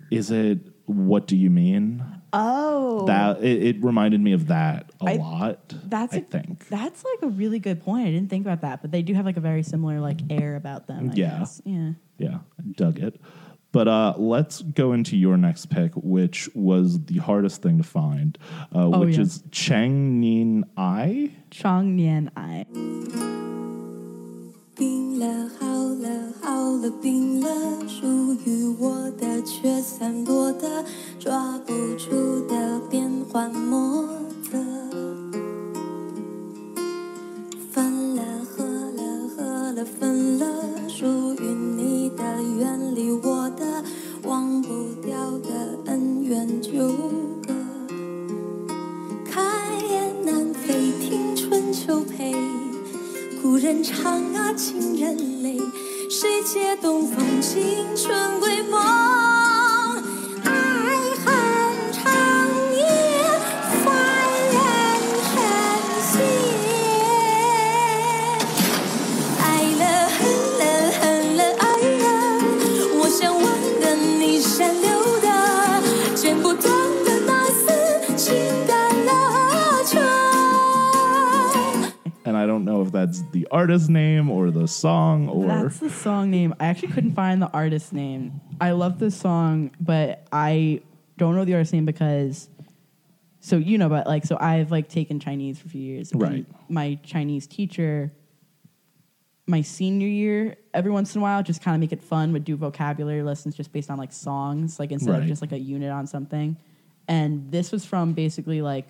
[0.10, 5.10] is it what do you mean Oh, that it, it reminded me of that a
[5.10, 8.08] I- lot that's i a- think That's like a really good point.
[8.08, 10.56] I didn't think about that, but they do have like a very similar like air
[10.56, 11.10] about them.
[11.12, 11.40] I Yeah.
[11.40, 11.62] guess.
[11.66, 11.92] yeah.
[12.20, 13.20] Yeah, I dug it.
[13.73, 18.39] But uh, let's go into your next pick, which was the hardest thing to find,
[18.73, 19.23] uh, Oh, which yeah.
[19.23, 21.31] is Chang Nin Ai.
[21.51, 22.67] Chang Nian Ai.
[24.77, 27.49] 冰了，好了，好了，冰了，
[27.89, 30.85] 属于我的却散落的，
[31.19, 34.09] 抓不住的变幻莫
[39.86, 40.46] 分了，
[40.88, 41.44] 属于
[41.78, 42.24] 你的，
[42.60, 43.84] 远离我的，
[44.24, 46.72] 忘不掉的恩怨纠
[47.46, 47.54] 葛。
[49.26, 49.42] 开
[49.90, 52.36] 雁南飞，听春秋配。
[53.42, 55.58] 故人唱啊，情人泪，
[56.10, 59.19] 谁借东风，青春归梦？
[82.90, 85.48] If that's the artist name or the song or.
[85.48, 86.54] That's the song name.
[86.60, 88.42] I actually couldn't find the artist name.
[88.60, 90.82] I love this song, but I
[91.18, 92.50] don't know the artist name because
[93.42, 96.12] so you know, but like so I've like taken Chinese for a few years.
[96.12, 96.46] and Right.
[96.68, 98.12] My Chinese teacher
[99.48, 102.44] my senior year, every once in a while, just kind of make it fun, would
[102.44, 105.22] do vocabulary lessons just based on like songs, like instead Right.
[105.24, 106.56] of just like a unit on something.
[107.08, 108.90] And this was from basically like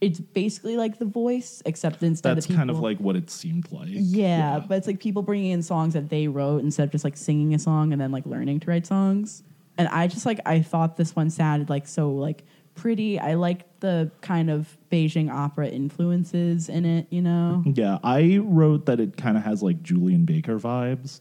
[0.00, 2.36] it's basically like the voice, except instead of.
[2.36, 3.88] that's of kind of like what it seemed like.
[3.90, 7.16] yeah, but it's like people bringing in songs that they wrote instead of just like
[7.16, 9.42] singing a song and then like learning to write songs.
[9.76, 13.18] And I just like I thought this one sounded like so like pretty.
[13.18, 17.62] I liked the kind of Beijing opera influences in it, you know.
[17.66, 21.20] Yeah, I wrote that it kind of has like Julien Baker vibes.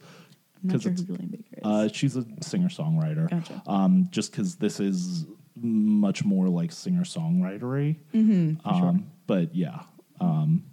[0.64, 1.62] I'm not 'Cause sure it's- Julien Baker is.
[1.64, 3.30] Uh, she's a singer songwriter.
[3.30, 3.62] Gotcha.
[3.68, 5.26] Um, just because this is
[5.62, 7.98] much more like singer songwritery.
[8.14, 9.82] Mm-hmm, um, But yeah.
[10.20, 10.64] Um,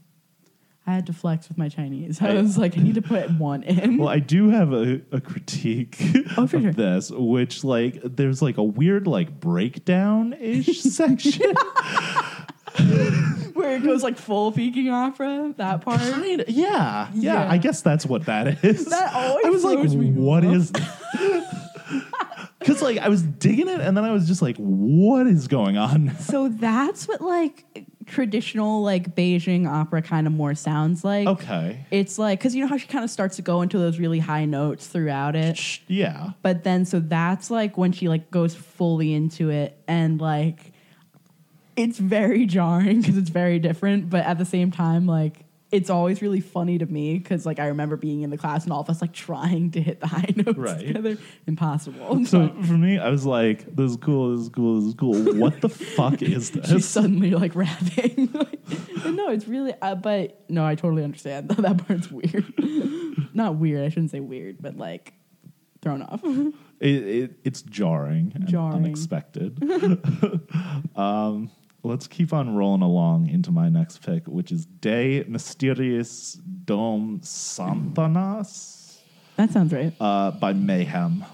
[0.86, 2.20] I had to flex with my Chinese.
[2.20, 3.96] I I- was like, I need to put one in.
[3.96, 5.96] well, I do have a, a critique
[6.36, 6.72] Oh, of sure.
[6.72, 11.54] this, which like there's like a weird like breakdown ish section.
[13.54, 16.00] Where it goes like full Peking opera, that part.
[16.00, 17.50] Kind yeah, yeah, Yeah.
[17.50, 18.86] I guess that's what that is.
[18.86, 20.54] That always I was like, what off.
[20.54, 20.72] is?
[22.64, 25.76] Because like I was digging it, and then I was just like, what is going
[25.76, 26.12] on?
[26.24, 27.64] So that's what like
[28.06, 31.28] traditional like Beijing opera kind of more sounds like.
[31.28, 33.98] Okay, It's like because you know how she kind of starts to go into those
[33.98, 38.54] really high notes throughout it, yeah, but then so that's like when she like goes
[38.54, 40.72] fully into it and like
[41.76, 45.43] it's very jarring because it's very different, but at the same time like
[45.74, 48.72] it's always really funny to me because like I remember being in the class and
[48.72, 50.78] all of us like trying to hit the high notes Right.
[50.86, 52.24] together, impossible.
[52.26, 54.30] So for me, I was like, "This is cool.
[54.36, 54.78] This is cool.
[54.80, 55.34] This is cool.
[55.34, 58.32] What the fuck is this?" she's this?" suddenly like rapping.
[59.04, 61.50] And no, it's really, uh, but no, I totally understand.
[61.50, 62.50] that part's weird.
[63.34, 63.84] Not weird.
[63.84, 65.12] I shouldn't say weird, but like
[65.82, 66.24] thrown off.
[66.24, 68.76] It, it, it's jarring, and Jarring.
[68.76, 69.58] unexpected.
[70.96, 71.50] um,
[71.84, 78.84] let's keep on rolling along into my next pick, which is De Mysteriis Dom Sathanas
[79.36, 79.92] that sounds right.
[80.00, 81.24] uh, by Mayhem.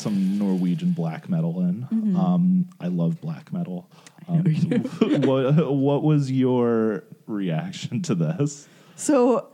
[0.00, 1.82] Some Norwegian black metal in.
[1.82, 2.16] Mm-hmm.
[2.16, 3.90] Um, I love black metal.
[4.28, 4.44] Um,
[5.24, 8.68] what what was your reaction to this?
[8.96, 9.48] So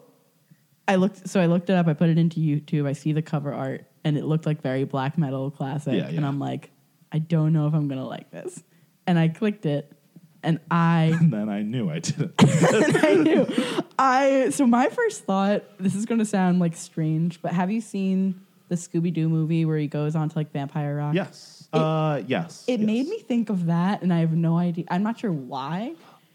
[0.86, 3.22] I looked so I looked it up, I put it into YouTube, I see the
[3.22, 5.94] cover art, and it looked like very black metal classic.
[5.94, 6.24] Yeah, And.
[6.24, 6.70] I'm like,
[7.12, 8.62] I don't know if I'm gonna like this.
[9.06, 9.92] And I clicked it
[10.42, 12.34] and I And then I knew I didn't.
[13.04, 13.46] I knew.
[13.98, 18.40] I so my first thought, this is gonna sound like strange, but have you seen
[18.68, 21.14] the Scooby Doo movie where he goes on to like Vampire Rock?
[21.14, 21.68] yes.
[21.72, 22.64] uh, yes.
[22.66, 22.86] It yes.
[22.86, 24.84] made me think of that, and I have no idea.
[24.90, 25.94] I'm not sure why.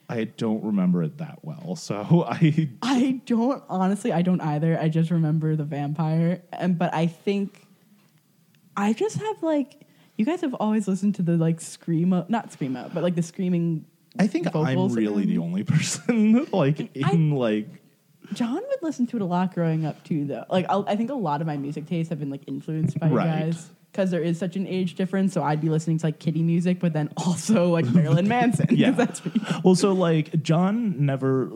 [0.10, 4.12] I don't remember it that well, so I I don't honestly.
[4.12, 4.78] I don't either.
[4.80, 7.66] I just remember the vampire, and but I think
[8.76, 9.84] I just have like
[10.18, 13.24] you guys have always listened to the like screamo, not scream screamo, but like the
[13.24, 13.86] screaming.
[14.20, 17.68] I think I'm really the only person like in like
[18.34, 20.46] John would listen to it a lot growing up too, though.
[20.50, 23.10] Like I'll, I think a lot of my music tastes have been like influenced by
[23.10, 23.26] Right.
[23.26, 25.34] you guys because there is such an age difference.
[25.34, 28.68] So I'd be listening to like Kitty music, but then also like Marilyn Manson.
[28.72, 28.92] Yeah.
[28.92, 31.52] that's what you- well, so like John never.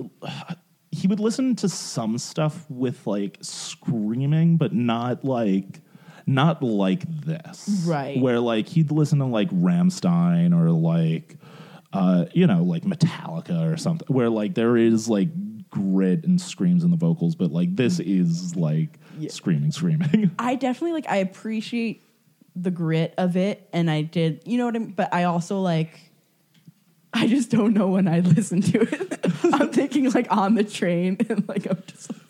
[0.91, 5.81] He would listen to some stuff with like screaming, but not like
[6.25, 8.19] not like this, Right.
[8.19, 11.37] Where like he'd listen to like Rammstein or like
[11.93, 15.29] uh, you know like Metallica or something, where like there is like
[15.77, 18.19] grit and screams in the vocals, but like this mm.
[18.21, 19.29] is like Yeah.
[19.29, 20.31] screaming, screaming.
[20.39, 22.03] I definitely like I appreciate
[22.55, 25.61] the grit of it and I did you know what I mean but I also
[25.61, 25.99] like
[27.13, 29.19] I just don't know when I listen to it.
[29.53, 32.21] I'm thinking like on the train and like I'm just like,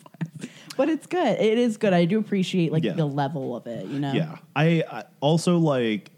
[0.78, 1.38] but it's good.
[1.38, 1.92] It is good.
[1.92, 2.92] I do appreciate like Yeah.
[2.94, 4.12] the level of it, you know.
[4.14, 6.10] Yeah, I, I also like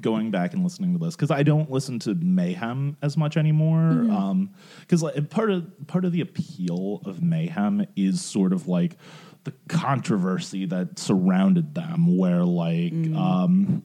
[0.00, 4.46] going back and listening to this because I don't listen to Mayhem as much anymore.
[4.80, 8.96] Because like part of part of the appeal of Mayhem is sort of like
[9.42, 13.84] the controversy that surrounded them, where like, um,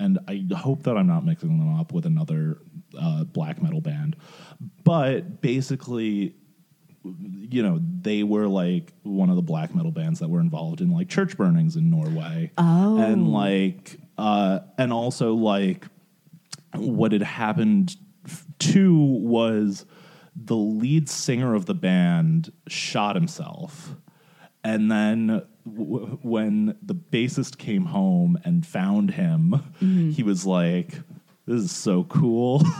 [0.00, 2.58] and I hope that I'm not mixing them up with another
[2.98, 4.16] uh, black metal band,
[4.82, 6.34] but basically
[7.18, 10.90] you know, they were like one of the black metal bands that were involved in
[10.90, 12.52] like church burnings in Norway.
[12.58, 12.98] Oh.
[12.98, 15.86] And like, uh, and also like
[16.74, 17.96] what had happened
[18.58, 19.86] too was
[20.36, 23.94] the lead singer of the band shot himself.
[24.62, 29.54] And then w- when the bassist came home and found him,
[30.12, 30.94] he was like,
[31.48, 32.62] this is so cool.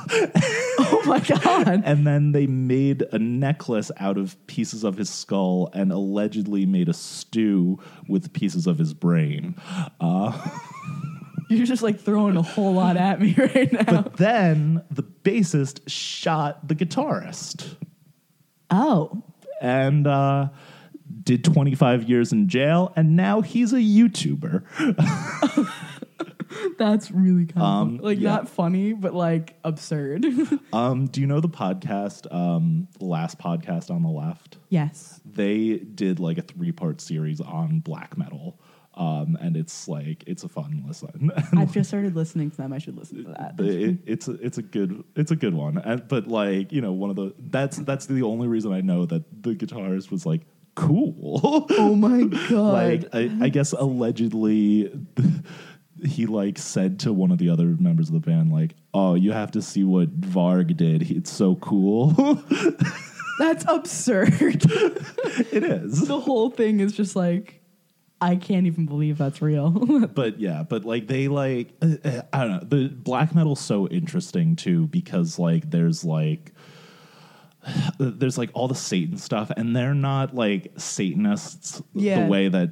[0.81, 1.83] Oh my god.
[1.85, 6.89] And then they made a necklace out of pieces of his skull and allegedly made
[6.89, 9.57] a stew with pieces of his brain.
[10.01, 14.03] You're just like throwing a whole lot at me right now.
[14.03, 17.75] But then the bassist shot the guitarist
[18.71, 19.25] oh.
[19.61, 20.49] and uh,
[21.25, 22.93] did 25 years in jail.
[22.95, 24.63] And now he's a YouTuber.
[26.79, 28.31] That's really kind of Um, like yeah.
[28.31, 30.27] not funny, but like absurd.
[30.73, 34.59] Um, do you know the podcast, um, Last Podcast on the Left?
[34.69, 35.21] yes.
[35.25, 38.61] they did like a three part series on black metal.
[38.95, 41.31] Um, and it's like it's a fun listen.
[41.57, 42.73] I've just started listening to them.
[42.73, 43.55] I should listen to that.
[43.65, 45.79] It- it's a, it's a good it's a good one.
[45.79, 49.07] And, but like you know one of the that's that's the only reason I know
[49.07, 50.43] that the guitarist was like
[50.75, 51.41] cool.
[51.71, 52.51] oh my god.
[52.73, 54.91] like I, I guess allegedly
[56.05, 59.33] he like said to one of the other members of the band like oh you
[59.33, 61.11] have to see what Varg did.
[61.11, 62.11] It's so cool.
[63.39, 64.33] That's absurd.
[65.53, 66.09] it is.
[66.09, 67.63] the whole thing is just like
[68.21, 69.71] I can't even believe that's real.
[70.15, 72.65] but yeah, but like they like uh, uh, I don't know.
[72.79, 76.53] The black metal's so interesting too because like there's like
[78.01, 82.25] there's like all the Satan stuff, and they're not like Satanists Yeah.
[82.25, 82.71] the way that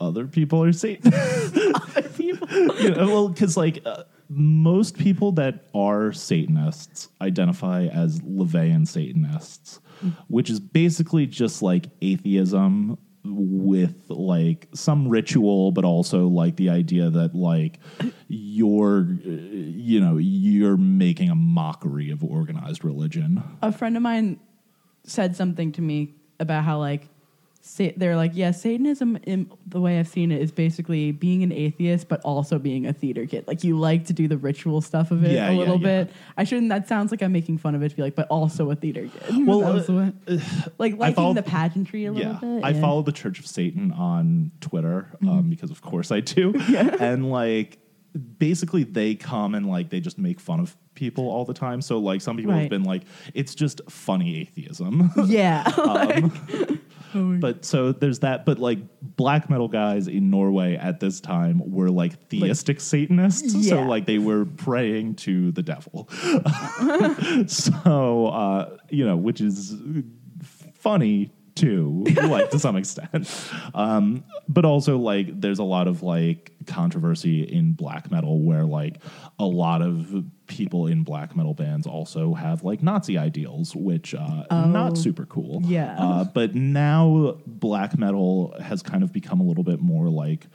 [0.00, 1.50] other people are Satanists.
[2.16, 2.48] People-
[2.80, 9.80] you know, well, because like uh, most people that are Satanists identify as LaVeyan Satanists,
[10.28, 17.10] which is basically just like atheism with like some ritual, but also like the idea
[17.10, 17.78] that like
[18.28, 23.42] you're, uh, you know, you're making a mockery of organized religion.
[23.62, 24.38] a friend of mine
[25.04, 27.08] said something to me about how like
[27.60, 31.52] sa- they're like yeah satanism in the way i've seen it is basically being an
[31.52, 35.10] atheist but also being a theater kid like you like to do the ritual stuff
[35.10, 36.04] of it Yeah, a yeah, little yeah.
[36.04, 38.28] bit i shouldn't that sounds like i'm making fun of it to be like but
[38.28, 39.92] also a theater kid Well, That was the
[40.28, 40.40] way-
[40.78, 44.50] like liking the pageantry a little yeah, bit I follow the Church of Satan on
[44.60, 45.50] Twitter um, mm-hmm.
[45.50, 46.54] because, of course, I do.
[47.00, 47.78] And like,
[48.38, 51.80] basically, they come and like they just make fun of people all the time.
[51.80, 52.70] So like, some people have Right.
[52.70, 53.02] been like,
[53.34, 55.10] it's just funny atheism.
[55.26, 56.80] yeah um,
[57.14, 58.44] Um, but so there's that.
[58.44, 63.68] But like, black metal guys in Norway at this time were like theistic Satanists.
[63.68, 66.08] So like they were praying to the devil.
[67.46, 69.76] so uh, you know, which is
[70.74, 73.28] funny too, like to some extent.
[73.74, 79.02] Um, but also like there's a lot of like controversy in black metal where like
[79.38, 84.44] a lot of people in black metal bands also have like Nazi ideals, which uh
[84.50, 85.62] not super cool.
[85.64, 85.96] Yeah.
[85.98, 90.46] Uh, but now black metal has kind of become a little bit more like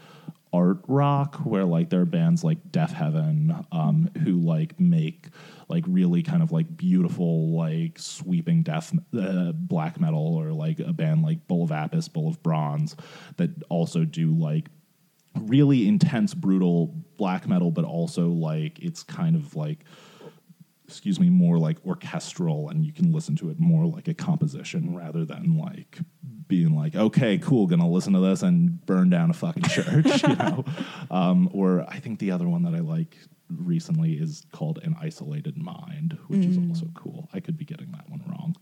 [0.53, 5.29] art rock where like there are bands like Deafheaven um, who like make
[5.67, 10.93] like really kind of like beautiful like sweeping death uh, black metal or like a
[10.93, 12.95] band like Bull of Apis, Bull of Bronze
[13.37, 14.69] that also do like
[15.41, 19.83] really intense brutal black metal but also like it's kind of like
[20.93, 24.95] excuse me, more like orchestral, and you can listen to it more like a composition
[24.95, 25.99] rather than like
[26.47, 30.35] being like, okay, cool, gonna listen to this and burn down a fucking church, you
[30.35, 30.63] know.
[31.09, 33.17] Um, or I think the other one that I like
[33.49, 37.29] recently is called An Isolated Mind, which is also cool.
[37.33, 38.55] I could be getting that one wrong,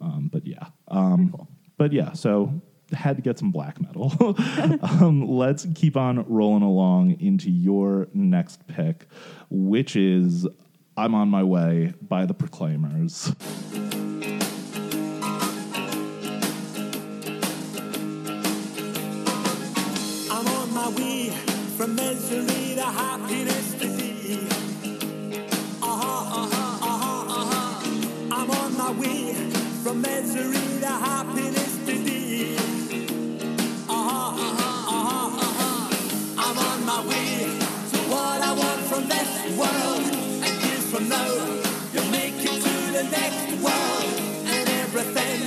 [0.00, 0.66] um, but yeah.
[0.88, 1.48] Um,
[1.78, 2.60] But yeah, so
[2.92, 4.12] had to get some black metal.
[4.82, 9.06] um, let's keep on rolling along into your next pick,
[9.50, 10.46] which is
[10.96, 13.34] I'm on my way by the Proclaimers.
[20.30, 21.30] I'm on my way
[21.76, 23.72] from misery to happiness
[25.82, 28.34] uh-huh, uh-huh, uh-huh.
[28.34, 29.32] I'm on my way
[29.82, 31.71] from misery to happiness
[39.62, 40.04] world.
[40.46, 41.30] And years from now,
[41.92, 44.12] you'll make it to the next world.
[44.54, 45.40] And everything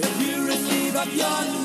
[0.00, 1.63] that you receive up yonder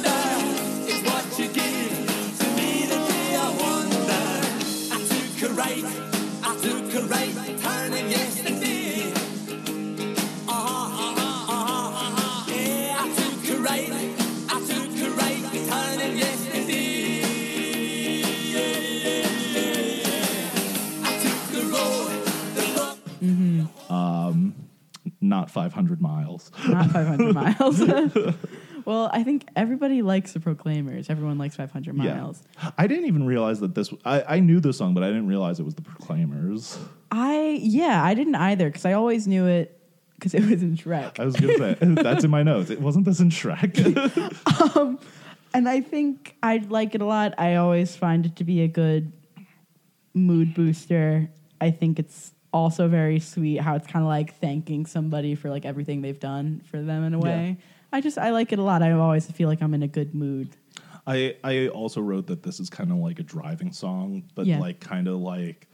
[25.49, 26.51] Not 500 miles.
[26.67, 27.81] Not 500 miles.
[28.85, 31.09] well, I think everybody likes the Proclaimers.
[31.09, 32.43] Everyone likes 500 miles.
[32.61, 32.71] Yeah.
[32.77, 33.91] I didn't even realize that this.
[34.05, 36.77] I, I knew the song, but I didn't realize it was the Proclaimers.
[37.11, 39.75] I yeah, I didn't either because I always knew it
[40.15, 41.19] because it was in Shrek.
[41.19, 42.69] I was gonna say that's in my notes.
[42.69, 44.77] It wasn't this in Shrek.
[44.77, 44.99] Um,
[45.53, 47.33] and I think I like it a lot.
[47.39, 49.11] I always find it to be a good
[50.13, 51.31] mood booster.
[51.59, 55.65] I think it's also very sweet how it's kind of like thanking somebody for like
[55.65, 57.57] everything they've done for them in a way.
[57.91, 58.81] I just I like it a lot.
[58.83, 60.49] I always feel like I'm in a good mood.
[61.07, 64.59] I I also wrote that this is kind of like a driving song, but Yeah.
[64.59, 65.67] like kind of like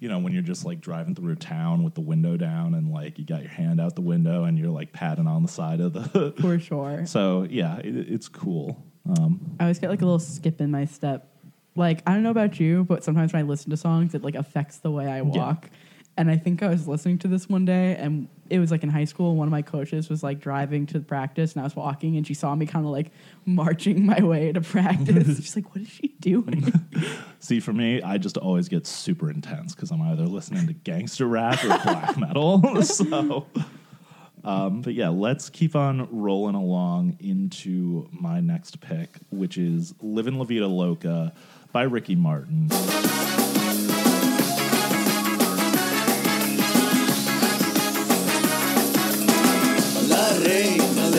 [0.00, 2.90] you know when you're just like driving through a town with the window down and
[2.90, 5.80] like you got your hand out the window and you're like patting on the side
[5.80, 6.32] of the.
[6.40, 7.06] For sure.
[7.06, 8.82] so yeah, it, it's cool.
[9.08, 11.28] Um, I always get like a little skip in my step.
[11.76, 14.34] Like I don't know about you, but sometimes when I listen to songs, it like
[14.34, 15.70] affects the way I walk.
[16.20, 18.90] And I think I was listening to this one day, and it was like in
[18.90, 19.36] high school.
[19.36, 22.34] One of my coaches was like driving to practice, and I was walking, and she
[22.34, 23.10] saw me kind of like
[23.46, 25.38] marching my way to practice.
[25.38, 26.74] She's like, "What is she doing?"
[27.38, 31.26] see, for me, I just always get super intense because I'm either listening to gangster
[31.26, 32.82] rap or black metal.
[32.82, 33.46] so.
[34.44, 40.36] Um, but yeah, let's keep on rolling along into my next pick, which is Livin'
[40.36, 41.32] La Vida Loca
[41.72, 42.68] by Ricky Martin.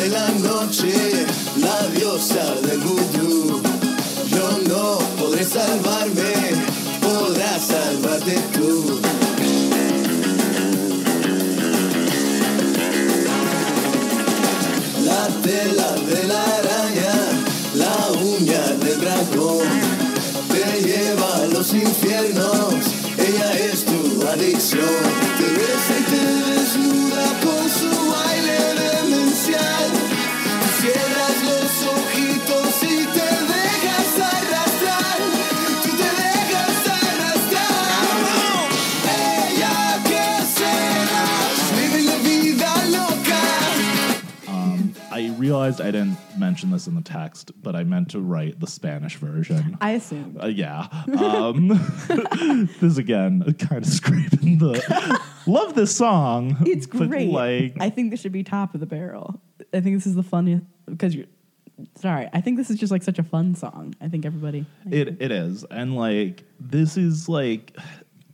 [0.01, 0.91] De la noche,
[1.57, 3.61] la diosa del vudú.
[4.35, 6.33] Yo no podré salvarme,
[7.01, 8.99] podrás salvarte tú.
[15.09, 17.15] La tela de la araña,
[17.75, 17.95] la
[18.33, 19.67] uña del dragón,
[20.51, 22.73] te lleva a los infiernos,
[23.17, 25.60] ella es tu adicción.
[45.51, 49.17] Realized I didn't mention this in the text, but I meant to write the Spanish
[49.17, 49.77] version.
[49.81, 50.37] I assume.
[50.41, 50.87] Uh, yeah.
[51.19, 51.67] Um,
[52.79, 55.19] this again, kind of scraping the.
[55.47, 56.55] Love this song.
[56.65, 57.29] It's great.
[57.29, 59.41] like, I think this should be top of the barrel.
[59.73, 61.25] I think this is the funniest because you're
[61.95, 62.29] sorry.
[62.31, 63.93] I think this is just like such a fun song.
[63.99, 64.65] I think everybody.
[64.89, 67.75] It it is, and like this is like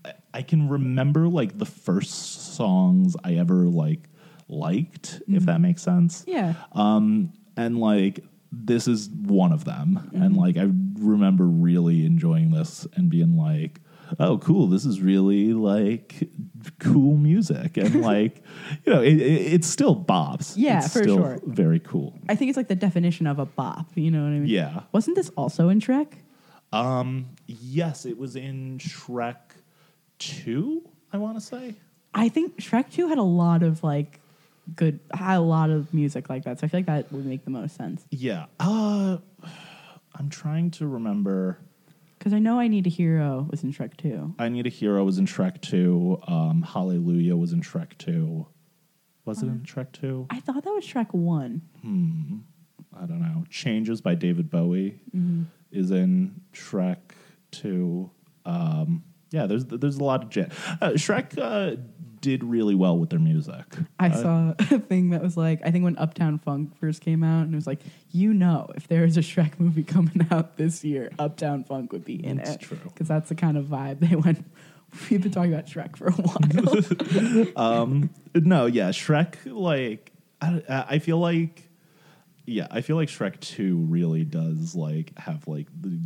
[0.05, 4.07] I- I can remember like the first songs I ever like
[4.48, 6.24] liked, if that makes sense.
[6.28, 6.54] yeah.
[6.74, 10.70] Um, and like this is one of them, and like I
[11.00, 13.82] remember really enjoying this and being like,
[14.20, 14.68] "Oh, cool!
[14.68, 16.30] This is really like
[16.80, 18.43] cool music," and like
[18.86, 20.54] you know, it, it, it's still bops.
[20.56, 21.39] Yeah, it's for still sure.
[21.45, 22.20] Very cool.
[22.30, 23.89] I think it's like the definition of a bop.
[23.95, 24.45] You know what I mean?
[24.48, 24.82] Yeah.
[24.91, 26.14] Wasn't this also in Shrek?
[26.72, 29.38] Um, yes, it was in Shrek
[30.20, 30.88] two.
[31.12, 31.76] I want to say.
[32.14, 34.20] I think Shrek 2 had a lot of like
[34.76, 36.59] good, a lot of music like that.
[36.59, 38.05] So I feel like that would make the most sense.
[38.11, 38.45] Yeah.
[38.59, 39.18] Uh,
[40.15, 41.59] I'm trying to remember.
[42.18, 44.36] Because I know I Need a Hero was in Shrek 2.
[44.39, 46.22] I Need a Hero was in Shrek 2.
[46.28, 48.45] Um, Hallelujah was in Shrek 2.
[49.26, 50.28] Was it in Shrek 2?
[50.30, 51.61] I thought that was Shrek 1.
[51.82, 52.38] Hmm.
[52.95, 53.43] I don't know.
[53.49, 54.99] Changes by David Bowie
[55.72, 56.97] is in Shrek
[57.51, 58.09] 2.
[58.45, 60.49] Um, yeah, there's there's a lot of jam.
[60.82, 61.76] Uh, Shrek uh,
[62.28, 63.63] did really well with their music.
[63.97, 67.23] I Uh, saw a thing that was like, I think when Uptown Funk first came
[67.23, 67.80] out, and it was like,
[68.11, 72.03] you know, if there is a Shrek movie coming out this year, Uptown Funk would
[72.03, 72.59] be in That's it.
[72.61, 72.78] true.
[72.84, 74.43] Because that's the kind of vibe they went.
[75.09, 78.09] We've been talking about Shrek for a while.
[78.36, 79.36] No, yeah, Shrek.
[79.45, 80.11] Like,
[80.41, 81.69] I, I feel like,
[82.45, 85.99] yeah, I feel like Shrek Two really does like have like the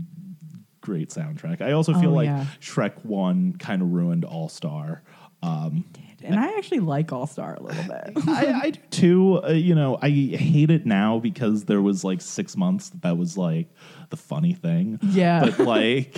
[0.82, 1.61] great soundtrack.
[1.61, 2.45] I also feel Oh, like yeah.
[2.59, 5.03] Shrek One kind of ruined All Star.
[5.43, 5.86] Um,
[6.24, 8.11] and I actually like All Star a little bit.
[8.28, 9.43] I, I do too.
[9.43, 13.17] Uh, you know, I hate it now because there was like six months that, that
[13.17, 13.67] was like
[14.09, 14.99] the funny thing.
[15.01, 15.45] Yeah.
[15.45, 16.17] but like,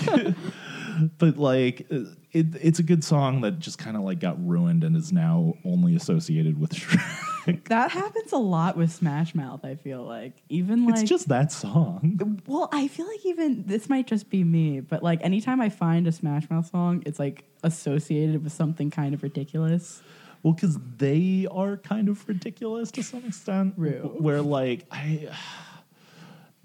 [1.17, 4.95] but like, it, it's a good song that just kind of like got ruined and
[4.95, 7.29] is now only associated with Shrek.
[7.65, 10.33] that happens a lot with Smash Mouth, I feel like.
[10.49, 12.39] Even like it's just that song.
[12.47, 16.07] Well, I feel like even this might just be me, but like anytime I find
[16.07, 20.01] a Smash Mouth song, it's like associated with something kind of ridiculous.
[20.41, 23.75] Well, because they are kind of ridiculous to some extent.
[23.75, 24.15] True.
[24.19, 25.29] Where like I,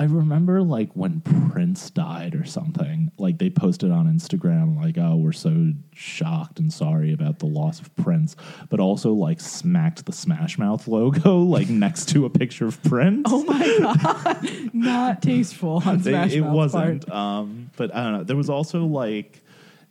[0.00, 3.10] I remember like when Prince died or something.
[3.18, 7.80] Like they posted on Instagram like, "Oh, we're so shocked and sorry about the loss
[7.80, 8.36] of Prince,"
[8.70, 13.22] but also like smacked the Smash Mouth logo like next to a picture of Prince.
[13.26, 17.10] Oh my god, not tasteful on They- Smash it Mouth's wasn't.
[17.10, 18.24] Um, but I don't know.
[18.24, 19.42] There was also like,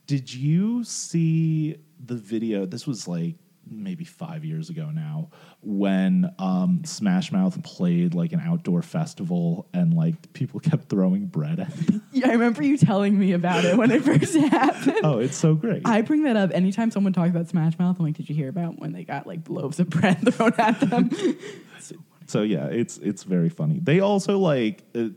[0.06, 2.64] did you see the video?
[2.64, 3.34] This was like
[3.70, 5.30] maybe five years ago now
[5.62, 11.60] when um, Smash Mouth played like an outdoor festival and like people kept throwing bread
[11.60, 12.02] at them.
[12.12, 15.00] Yeah, I remember you telling me about it when it first happened.
[15.04, 15.82] oh, it's so great.
[15.84, 17.98] I bring that up anytime someone talks about Smash Mouth.
[17.98, 20.80] I'm like, did you hear about when they got like loaves of bread thrown at
[20.80, 21.10] them?
[22.26, 23.80] So yeah, it's it's very funny.
[23.82, 25.08] They also like uh,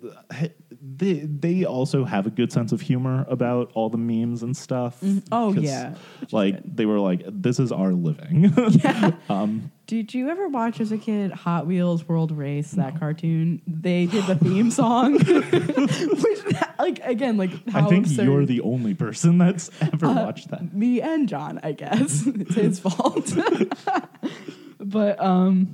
[0.83, 4.97] they they also have a good sense of humor about all the memes and stuff.
[5.31, 5.93] Oh, 'Cause, yeah,
[6.31, 8.51] like they were like, "This is our living."
[8.83, 9.11] Yeah.
[9.87, 13.61] Did you ever watch as a kid Hot Wheels World Race, that cartoon?
[13.67, 15.13] They did the theme song.
[15.19, 18.23] Which, like, again, like, I think absurd.
[18.25, 20.73] you're the only person that's ever Uh, watched that.
[20.73, 22.25] me and John, I guess.
[22.25, 23.33] it's his fault.
[24.79, 25.67] but um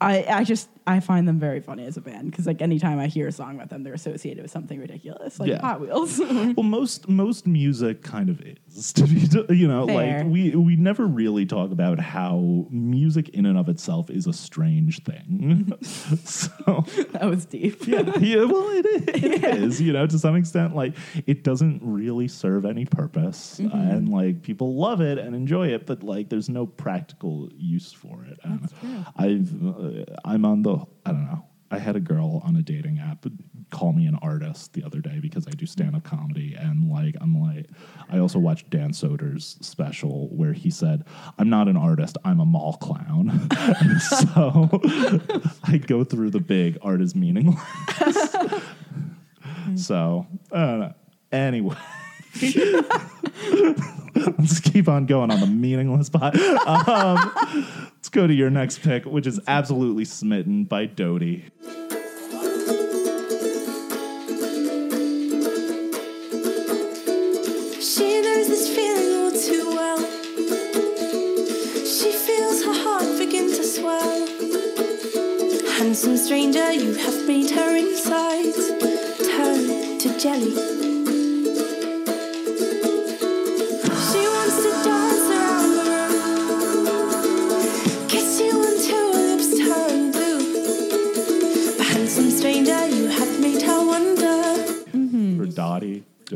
[0.00, 3.06] I I just I find them very funny as a band because like anytime I
[3.06, 5.60] hear a song about them, they're associated with something ridiculous, like Yeah.
[5.60, 6.18] Hot Wheels.
[6.56, 10.18] Well, most most music kind of is to be, you know, Fair.
[10.24, 14.32] like we we never really talk about how music in and of itself is a
[14.32, 15.72] strange thing.
[15.82, 17.86] so that was deep.
[17.86, 20.94] yeah, yeah, well, it, is, it is, you know, to some extent, like
[21.26, 23.76] it doesn't really serve any purpose, Mm-hmm.
[23.76, 28.24] and like people love it and enjoy it, but like there's no practical use for
[28.24, 28.38] it.
[28.44, 29.04] I don't That's true.
[29.16, 31.44] I've uh, I'm on the I don't know.
[31.70, 33.26] I had a girl on a dating app
[33.70, 37.14] call me an artist the other day because I do stand up comedy and like
[37.20, 37.66] I'm like
[38.10, 41.04] I also watched Dan Soder's special where he said
[41.38, 43.48] I'm not an artist I'm a mall clown.
[43.98, 44.68] So
[45.64, 47.60] I go through the big art is meaningless.
[49.76, 50.94] So I don't know.
[51.30, 51.76] Anyway.
[54.38, 56.34] Let's keep on going on the meaningless part.
[56.36, 57.66] Um,
[58.18, 60.84] go to your next pick which is absolutely smitten by
[73.62, 74.26] swell.
[75.76, 78.52] Handsome stranger, you have made her inside
[79.30, 80.67] turn to jelly.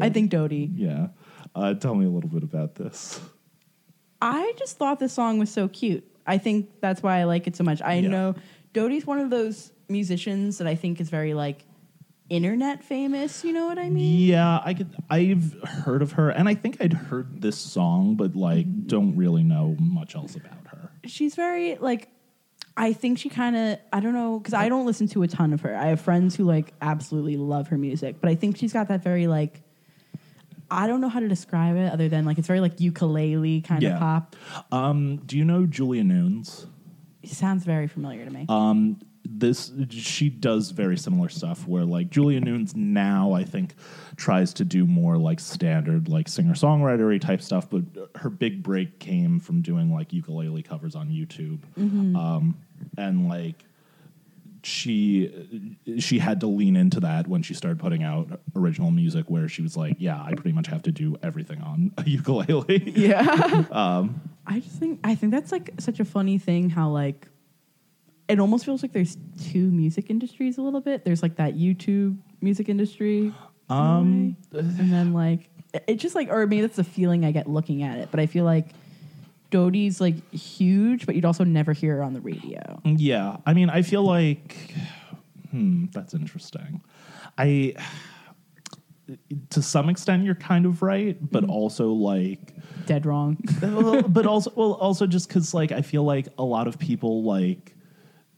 [0.01, 0.71] I think Dodie.
[0.75, 1.09] Yeah.
[1.55, 3.21] Uh, tell me a little bit about this.
[4.21, 6.05] I just thought this song was so cute.
[6.27, 7.83] I think that's why I like it so much.
[7.83, 8.09] I Yeah.
[8.09, 8.35] know
[8.73, 11.65] Dodie's one of those musicians that I think is very like
[12.31, 13.45] internet famous.
[13.45, 14.21] You know what I mean?
[14.29, 14.95] Yeah, I could.
[15.11, 18.87] I've heard of her, and I think I'd heard this song, but like, Mm-hmm.
[18.87, 20.91] don't really know much else about her.
[21.05, 22.09] She's very like.
[22.75, 25.53] I think she kind of I don't know because I don't listen to a ton
[25.53, 25.77] of her.
[25.77, 29.03] I have friends who like absolutely love her music, but I think she's got that
[29.03, 29.61] very like.
[30.73, 33.83] I don't know how to describe it other than like it's very like ukulele kind
[33.83, 33.95] Yeah.
[33.95, 34.37] of pop.
[34.73, 36.67] Um, do you know Julia Nunes?
[37.23, 38.47] It sounds very familiar to me.
[38.49, 43.75] Um, this she does very similar stuff where like Julia Nunes now I think
[44.17, 47.85] tries to do more like standard like singer songwritery type stuff, but
[48.17, 51.61] her big break came from doing like ukulele covers on YouTube,
[52.17, 52.57] um,
[52.99, 53.65] and like
[54.65, 55.31] she
[55.99, 59.61] she had to lean into that when she started putting out original music where she
[59.63, 63.65] was like yeah i pretty much have to do everything on a ukulele Yeah.
[63.73, 67.29] um I just think I think that's like such a funny thing how like
[68.29, 69.17] it almost feels like there's
[69.51, 71.05] two music industries a little bit.
[71.05, 73.33] There's like that YouTube music industry.
[73.69, 77.49] Um and then like it- it just like or maybe that's the feeling I get
[77.49, 78.09] looking at it.
[78.11, 78.67] But I feel like
[79.53, 82.81] Dodie's like huge, but you'd also never hear her on the radio.
[82.85, 84.75] Yeah, I mean, I feel like,
[85.51, 86.81] hmm, that's interesting.
[87.39, 87.75] I,
[89.51, 92.55] to some extent, you're kind of right, but also like,
[92.87, 93.37] Dead wrong.
[93.63, 97.23] well, but also, well, also just because like I feel like a lot of people
[97.23, 97.77] like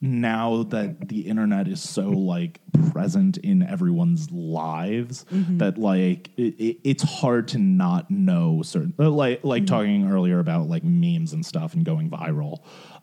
[0.05, 2.61] now that the internet is so like
[2.93, 9.09] present in everyone's lives that like it, it, it's hard to not know certain uh,
[9.09, 12.59] like like talking earlier about like memes and stuff and going viral.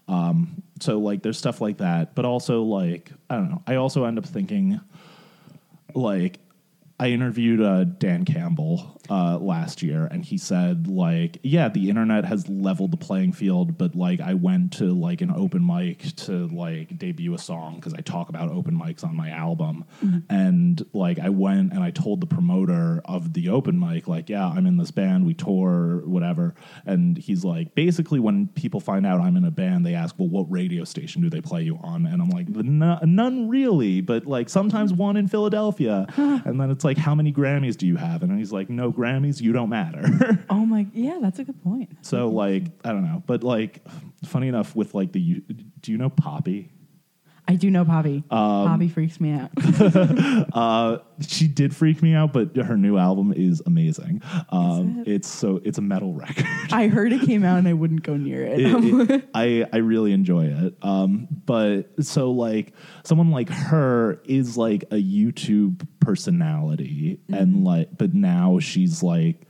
[0.07, 3.63] Um so like there's stuff like that but also like i don't know.
[3.65, 4.79] I also end up thinking
[5.95, 6.39] like
[7.01, 12.25] I interviewed uh, Dan Campbell uh, last year, and he said, like, yeah, the internet
[12.25, 16.45] has leveled the playing field, but like, I went to like an open mic to
[16.49, 19.83] like debut a song because I talk about open mics on my album,
[20.29, 24.45] and like, I went and I told the promoter of the open mic, like, yeah,
[24.45, 26.53] I'm in this band, we tour, whatever,
[26.85, 30.29] and he's like, basically, when people find out I'm in a band, they ask, well,
[30.29, 32.05] what radio station do they play you on?
[32.05, 36.90] And I'm like, none really, but like sometimes one in Philadelphia, and then it's like,
[36.97, 38.23] how many Grammys do you have?
[38.23, 40.03] And he's like, no Grammys, you don't matter.
[40.49, 41.89] oh my yeah, that's a good point.
[42.01, 43.81] so like, I don't know, but like,
[44.25, 45.43] funny enough, with like the,
[45.81, 46.71] do you know Poppy?
[47.47, 48.23] I do know Poppy.
[48.31, 49.51] Um, Poppy freaks me out.
[50.53, 54.21] Uh, she did freak me out, but her new album is amazing.
[54.49, 55.11] Um, it?
[55.13, 56.45] It's so it's a metal record.
[56.71, 58.59] I heard it came out and I wouldn't go near it.
[58.59, 60.75] It- it- I I really enjoy it.
[60.81, 62.73] Um, but so like
[63.03, 69.41] someone like her is like a YouTube personality, and like, but now she's like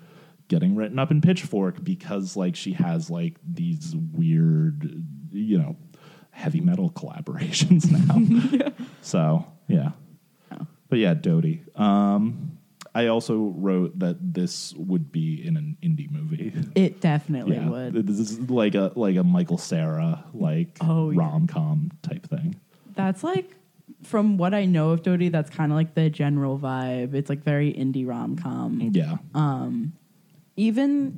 [0.47, 5.75] getting written up in Pitchfork because like she has like these weird, you know,
[6.41, 8.71] heavy metal collaborations now.
[9.01, 9.91] So yeah,
[10.89, 11.63] but yeah, Dodie.
[11.75, 12.57] Um,
[12.93, 16.51] I also wrote that this would be in an indie movie.
[16.75, 17.93] it definitely Yeah, would.
[18.05, 22.55] this is like a like a Michael Cera like Oh, rom com type thing.
[22.95, 23.49] That's like
[24.03, 27.13] from what I know of Dodie, that's kind of like the general vibe.
[27.13, 28.91] It's like very indie rom com.
[28.93, 29.17] Yeah,
[30.57, 31.17] Even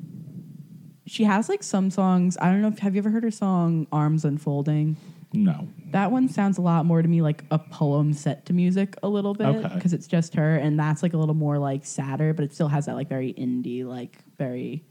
[1.05, 2.37] she has like some songs.
[2.39, 4.95] I don't know if have you ever heard her song "Arms Unfolding."
[5.33, 8.95] No, That one sounds a lot more to me like a poem set to music
[9.03, 9.75] a little bit Okay.
[9.75, 12.67] because it's just her, and that's like a little more like sadder, but it still
[12.69, 14.83] has that like very indie, like very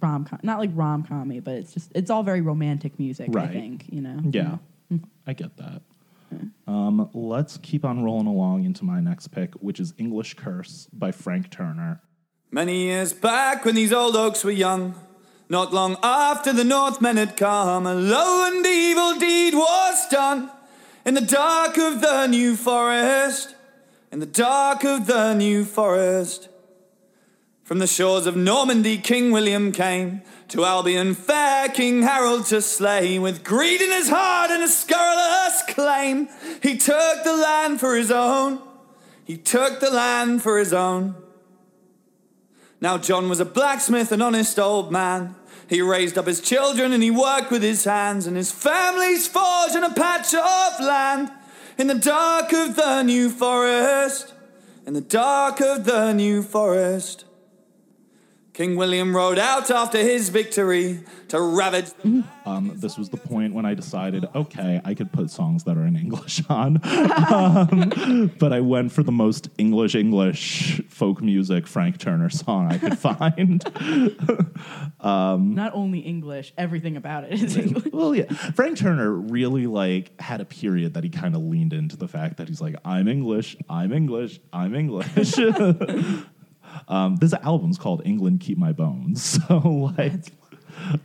[0.00, 3.34] rom com, not like rom commy, but it's just it's all very romantic music.
[3.36, 4.20] I think you know.
[4.30, 4.56] yeah,
[5.26, 5.82] I get that.
[6.66, 11.12] Um, let's keep on rolling along into my next pick, which is English Curse by
[11.12, 12.02] Frank Turner.
[12.50, 14.94] Many years back when these old oaks were young,
[15.48, 20.50] not long after the Northmen had come, a low and evil deed was done
[21.04, 23.54] in the dark of the New Forest,
[24.10, 26.48] in the dark of the New Forest.
[27.62, 33.18] From the shores of Normandy, King William came to Albion, fair King Harold to slay.
[33.18, 36.28] With greed in his heart and a scurrilous claim,
[36.62, 38.60] he took the land for his own.
[39.24, 41.16] He took the land for his own.
[42.86, 45.34] Now John was a blacksmith, an honest old man.
[45.68, 49.74] He raised up his children and he worked with his hands, and his family's forged
[49.74, 51.32] in a patch of land
[51.78, 54.32] in the dark of the New Forest.
[54.86, 57.24] In the dark of the New Forest.
[58.56, 61.90] King William rode out after his victory to ravage.
[62.46, 65.84] Um, this was the point when I decided, okay, I could put songs that are
[65.84, 66.80] in English on.
[66.82, 72.78] um, but I went for the most English English folk music Frank Turner song I
[72.78, 73.62] could find.
[75.04, 77.92] Not only English, everything about it is English.
[77.92, 81.98] well, yeah, Frank Turner really like had a period that he kind of leaned into
[81.98, 85.34] the fact that he's like, I'm English, I'm English, I'm English.
[86.88, 89.58] Um, this album's called England Keep My Bones, so
[89.98, 90.32] like.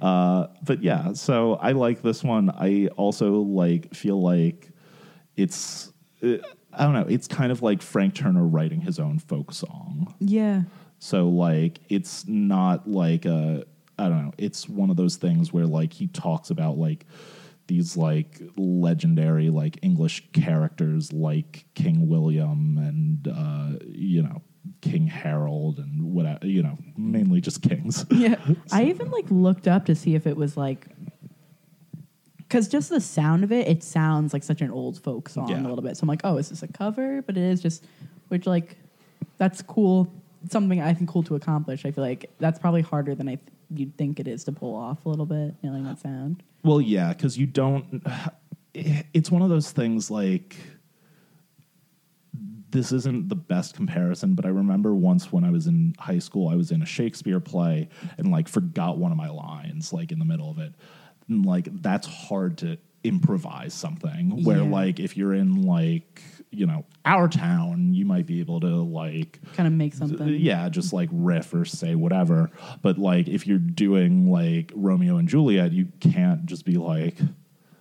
[0.02, 2.50] Uh, but yeah, so I like this one.
[2.50, 4.70] I also like feel like
[5.38, 6.38] it's uh,
[6.74, 7.06] I don't know.
[7.08, 10.14] It's kind of like Frank Turner writing his own folk song.
[10.20, 10.64] Yeah.
[11.00, 13.66] So like it's not like a
[13.98, 14.34] I don't know.
[14.38, 17.06] It's one of those things where like he talks about like
[17.68, 24.42] these like legendary like English characters like King William and uh, you know
[24.82, 28.06] King Harold and whatever you know mainly just kings.
[28.12, 28.36] Yeah.
[28.72, 30.88] I even like looked up to see if it was like
[32.38, 35.62] because just the sound of it, it sounds like such an old folk song Yeah.
[35.62, 35.96] a little bit.
[35.96, 37.22] So I'm like, oh, is this a cover?
[37.22, 37.86] But it is just,
[38.28, 38.76] which like,
[39.38, 40.12] that's cool.
[40.50, 41.86] Something I think cool to accomplish.
[41.86, 44.76] I feel like that's probably harder than I th- you'd think it is to pull
[44.76, 46.44] off a little bit, nailing that sound.
[46.64, 48.04] Well, yeah, because you don't.
[48.74, 50.56] It's one of those things like.
[52.72, 56.48] This isn't the best comparison, but I remember once when I was in high school,
[56.48, 60.20] I was in a Shakespeare play and like forgot one of my lines like in
[60.20, 60.74] the middle of it.
[61.28, 64.44] And like that's hard to improvise something.
[64.44, 64.70] Where Yeah.
[64.70, 66.22] like if you're in like
[66.54, 70.28] you know our town, you might be able to like Kind of make something.
[70.30, 72.52] yeah, just like riff or say whatever.
[72.82, 77.18] But like if you're doing like Romeo and Juliet, you can't just be like,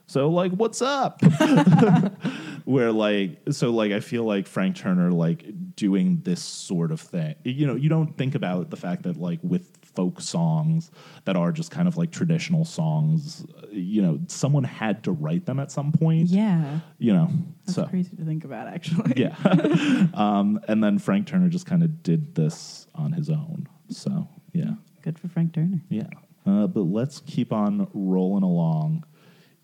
[0.06, 1.20] so like what's up?
[2.70, 5.44] Where like so like I feel like Frank Turner like
[5.74, 7.34] doing this sort of thing.
[7.44, 10.90] You know, you don't think about the fact that like with folk songs
[11.24, 15.58] that are just kind of like traditional songs, you know, someone had to write them
[15.58, 16.28] at some point.
[16.28, 16.80] Yeah.
[16.98, 17.30] You know.
[17.66, 19.14] That's so crazy to think about, actually.
[19.16, 19.36] yeah.
[20.14, 23.68] um, and then Frank Turner just kind of did this on his own.
[23.88, 24.72] So, yeah.
[25.02, 25.82] Good for Frank Turner.
[25.88, 26.08] Yeah.
[26.46, 29.04] Uh, but let's keep on rolling along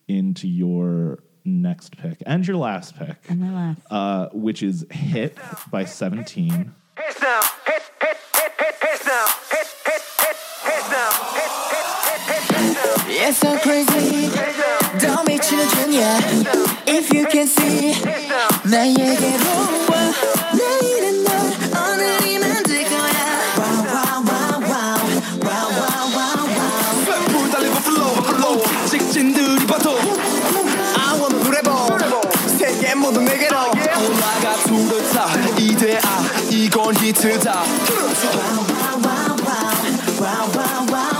[0.08, 5.38] into your next pick and your last pick, and my last, uh, which is Hit
[5.70, 6.74] by 17.
[7.22, 7.40] Now.
[7.66, 9.26] Hit, hit, hit, hit, now.
[9.50, 10.02] Hit, hit,
[10.62, 11.10] hit, now.
[11.34, 13.58] Hit, hit, hit, hit, now.
[13.60, 14.28] Crazy.
[14.98, 16.20] Don't be children, yeah.
[16.86, 17.92] If you can see,
[18.70, 19.85] now you get home.
[37.20, 37.48] to the.
[37.48, 39.36] Wow, wow, wow,
[40.20, 41.15] wow, wow, wow.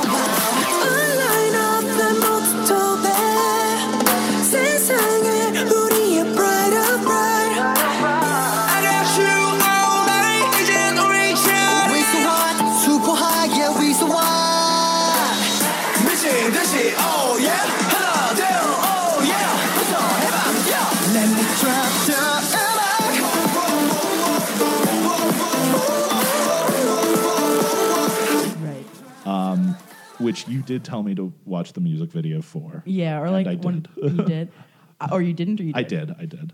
[30.26, 32.82] Which you did tell me to watch the music video for.
[32.84, 34.12] Yeah, or like I when did.
[34.18, 34.52] you did.
[35.00, 35.78] Uh, Or you didn't, or you did?
[35.78, 36.10] I did.
[36.18, 36.52] I did.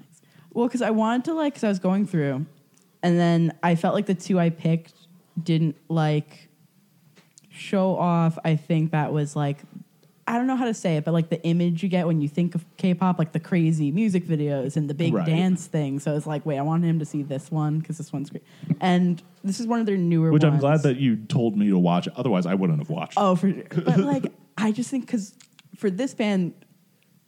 [0.52, 2.44] Well, because I wanted to like, because I was going through,
[3.02, 4.92] and then I felt like the two I picked
[5.42, 6.50] didn't like
[7.48, 8.38] show off.
[8.44, 9.58] I think that was like,
[10.32, 12.26] I don't know how to say it, but like the image you get when you
[12.28, 15.26] think of K-pop, like the crazy music videos and the big Right.
[15.26, 15.98] dance thing.
[16.00, 18.42] So it's like, wait, I want him to see this one because this one's great,
[18.80, 20.32] and this is one of their newer.
[20.32, 22.08] Which I'm glad that you told me to watch.
[22.16, 23.14] Otherwise, I wouldn't have watched.
[23.18, 23.62] Oh, for sure.
[23.84, 25.34] But like, I just think because
[25.76, 26.54] for this band,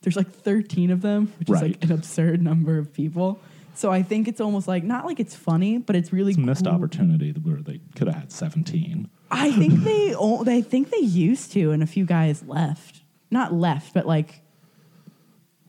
[0.01, 3.39] there's like 13 of them, which is like an absurd number of people.
[3.75, 6.41] So I think it's almost like not like it's funny, but it's really It's a
[6.41, 6.73] missed cool.
[6.73, 9.11] opportunity where they could have had 17.
[9.31, 13.03] I think they o- they think they used to, and a few guys left.
[13.31, 14.41] Not left, but like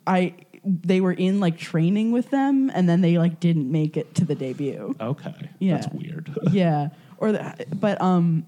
[0.05, 0.33] I
[0.63, 4.25] they were in like training with them, and then they like didn't make it to
[4.25, 4.95] the debut.
[4.99, 5.49] Okay.
[5.59, 5.75] Yeah.
[5.75, 6.35] That's weird.
[6.51, 8.45] yeah, or the, but um,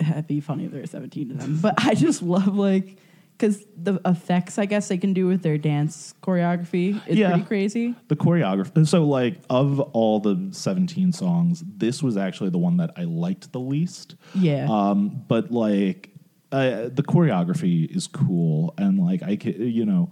[0.00, 1.58] it'd be funny if there were seventeen of them.
[1.60, 2.96] But I just love like
[3.38, 7.30] because the effects I guess they can do with their dance choreography is Yeah.
[7.30, 7.94] pretty crazy.
[8.08, 8.84] the choreography.
[8.86, 13.52] So, like, of all the 17 songs, this was actually the one that I liked
[13.52, 14.16] the least.
[14.34, 14.66] Yeah.
[14.68, 16.10] Um, but like,
[16.50, 20.10] uh, the choreography is cool, and like, I can, you know,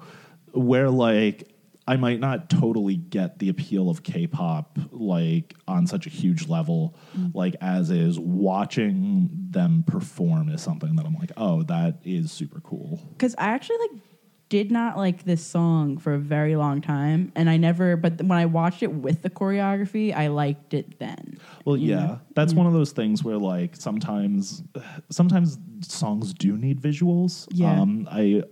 [0.53, 1.51] where like
[1.89, 6.97] I might not totally get the appeal of K-pop like on such a huge level,
[7.33, 12.61] like as is watching them perform is something that I'm like, oh, that is super
[12.61, 13.01] cool.
[13.13, 14.03] because I actually like
[14.49, 17.97] did not like this song for a very long time, and I never.
[17.97, 21.39] But when I watched it with the choreography, I liked it then.
[21.65, 24.63] Well, yeah, that's one of those things where like sometimes,
[25.11, 27.49] sometimes songs do need visuals.
[27.51, 27.81] Yeah.
[27.81, 28.43] Um, I,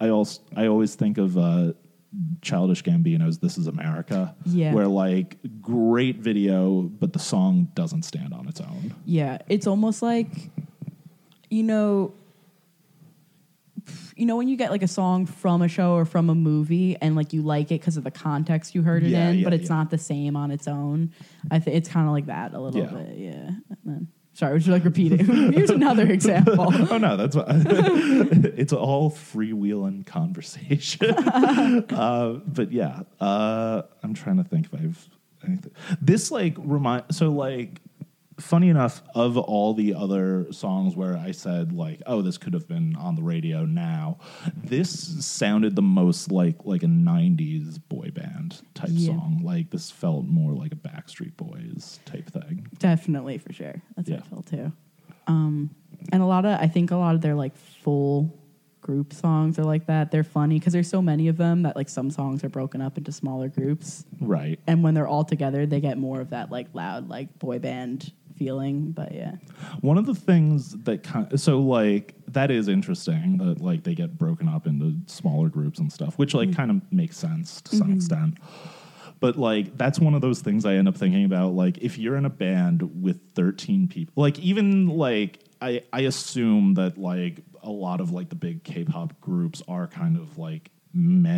[0.00, 1.72] I also I always think of uh,
[2.42, 4.74] Childish Gambino's "This Is America," Yeah.
[4.74, 8.94] where like great video, but the song doesn't stand on its own.
[9.04, 10.28] Yeah, it's almost like,
[11.50, 12.12] you know,
[14.16, 16.96] you know when you get like a song from a show or from a movie
[17.00, 19.44] and like you like it because of the context you heard it Yeah, in, yeah,
[19.44, 19.76] but it's yeah.
[19.76, 21.12] not the same on its own.
[21.50, 22.90] I think it's kind of like that a little Yeah.
[22.92, 23.18] bit.
[23.18, 23.50] Yeah.
[24.40, 25.26] Sorry, would you like repeating?
[25.52, 26.72] Here's another example.
[26.90, 31.10] oh no, that's what, it's all freewheeling conversation.
[31.90, 35.08] uh, but yeah, uh, I'm trying to think if I've
[35.46, 35.72] anything.
[36.00, 37.82] This like remind so like
[38.38, 42.66] funny enough of all the other songs where I said like, oh, this could have
[42.66, 44.18] been on the radio now.
[44.56, 44.90] This
[45.26, 49.08] sounded the most like like a '90s boy band type Yeah.
[49.12, 49.42] song.
[49.44, 52.66] Like this felt more like a Backstreet Boys type thing.
[52.78, 53.82] Definitely for sure.
[53.96, 54.20] That's Yeah.
[54.42, 54.72] Too.
[55.26, 55.74] Um,
[56.12, 58.36] and a lot of I think a lot of their like full
[58.80, 60.10] group songs are like that.
[60.10, 62.98] They're funny because there's so many of them that like some songs are broken up
[62.98, 64.04] into smaller groups.
[64.20, 64.58] Right.
[64.66, 68.12] and when they're all together, they get more of that like loud like boy band
[68.36, 68.92] feeling.
[68.92, 69.36] But yeah,
[69.82, 74.18] One of the things that kind so like that is interesting that like they get
[74.18, 77.92] broken up into smaller groups and stuff, which like kind of makes sense to some
[77.92, 78.38] extent.
[79.20, 81.52] But like that's one of those things I end up thinking about.
[81.52, 86.74] Like if you're in a band with 13 people, like even like I I assume
[86.74, 90.70] that like a lot of like the big K-pop groups are kind of like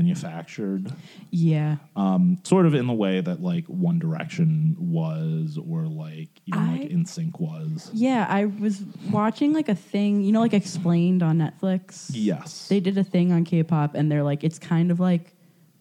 [0.02, 0.90] manufactured
[1.30, 6.60] yeah, um, sort of in the way that like One Direction was, or like even
[6.60, 7.90] I- like NSYNC was.
[7.92, 8.26] yeah.
[8.28, 12.10] I was watching like a thing, you know, like explained on Netflix.
[12.12, 12.68] Yes.
[12.68, 15.31] they did a thing on K-pop, and they're like, it's kind of like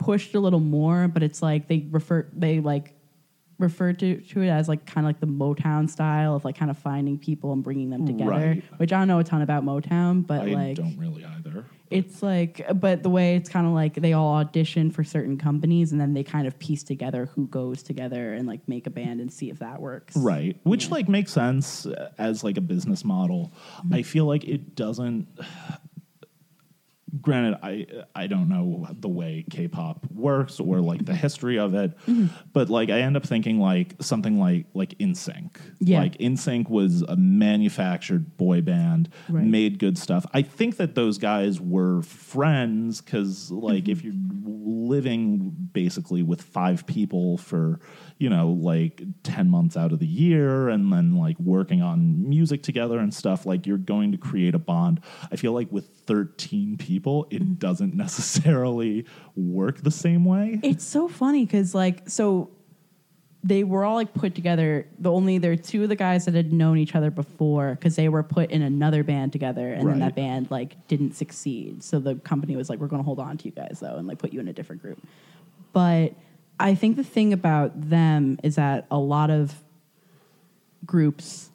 [0.03, 2.93] pushed a little more, but it's like they refer they like
[3.59, 6.71] refer to, to it as like kind of like the Motown style of like kind
[6.71, 8.31] of finding people and bringing them together.
[8.31, 8.63] Right.
[8.77, 11.65] Which I don't know a ton about Motown, but I like don't really either.
[11.91, 15.91] It's like, but the way it's kind of like they all audition for certain companies
[15.91, 19.19] and then they kind of piece together who goes together and like make a band
[19.19, 20.15] and see if that works.
[20.15, 20.57] Right.
[20.63, 20.93] Which Yeah.
[20.93, 21.85] like makes sense
[22.17, 23.51] as like a business model.
[23.77, 23.93] Mm-hmm.
[23.93, 25.27] I feel like it doesn't
[27.19, 31.97] granted I I don't know the way K-pop works or like the history of it,
[32.07, 32.27] mm-hmm.
[32.53, 35.57] but like I end up thinking like something like like NSYNC.
[35.79, 35.99] Yeah.
[35.99, 39.45] Like NSYNC was a manufactured boy band, Right.
[39.45, 40.25] made good stuff.
[40.33, 43.91] I think that those guys were friends cuz like mm-hmm.
[43.91, 47.79] if you're living basically with five people for,
[48.21, 52.61] you know, like 10 months out of the year and then like working on music
[52.61, 55.01] together and stuff, like you're going to create a bond.
[55.31, 57.53] I feel like with 13 people, it mm-hmm.
[57.55, 59.05] doesn't necessarily
[59.35, 60.59] work the same way.
[60.61, 62.51] It's so funny because like so
[63.43, 64.85] they were all like put together.
[64.99, 67.95] The only there are two of the guys that had known each other before because
[67.95, 71.83] they were put in another band together, and then that band like didn't succeed.
[71.83, 74.07] So the company was like, "We're going to hold on to you guys though, and
[74.07, 74.99] like put you in a different group."
[75.73, 76.13] But
[76.59, 79.55] I think the thing about them is that a lot of
[80.85, 81.49] groups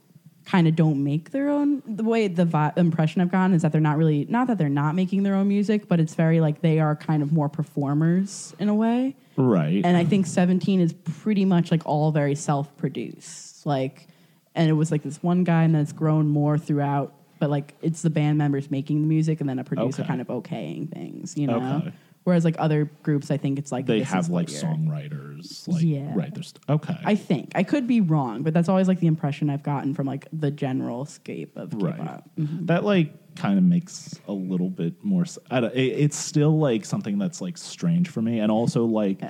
[0.45, 3.73] kind of don't make their own the way the vi- impression i've gotten is that
[3.73, 6.61] they're not really not that they're not making their own music but it's very like
[6.63, 9.85] they are kind of more performers in a way Right.
[9.85, 14.07] and i think 17 is pretty much like all very self-produced like
[14.55, 17.75] and it was like this one guy and then it's grown more throughout but like
[17.83, 20.09] it's the band members making the music and then a producer Okay.
[20.09, 21.93] kind of okaying things you know Okay.
[22.27, 26.13] Whereas like other groups i think it's like they have like songwriters like Yeah.
[26.15, 26.97] right there's okay.
[27.05, 27.53] I think.
[27.55, 30.51] I could be wrong, but that's always like the impression I've gotten from like the
[30.51, 31.97] general scape of right.
[31.97, 32.29] K-pop.
[32.37, 36.59] that like kind of makes a little bit more s- I don't, it, it's still
[36.59, 38.41] like something that's like strange for me.
[38.41, 39.21] And also like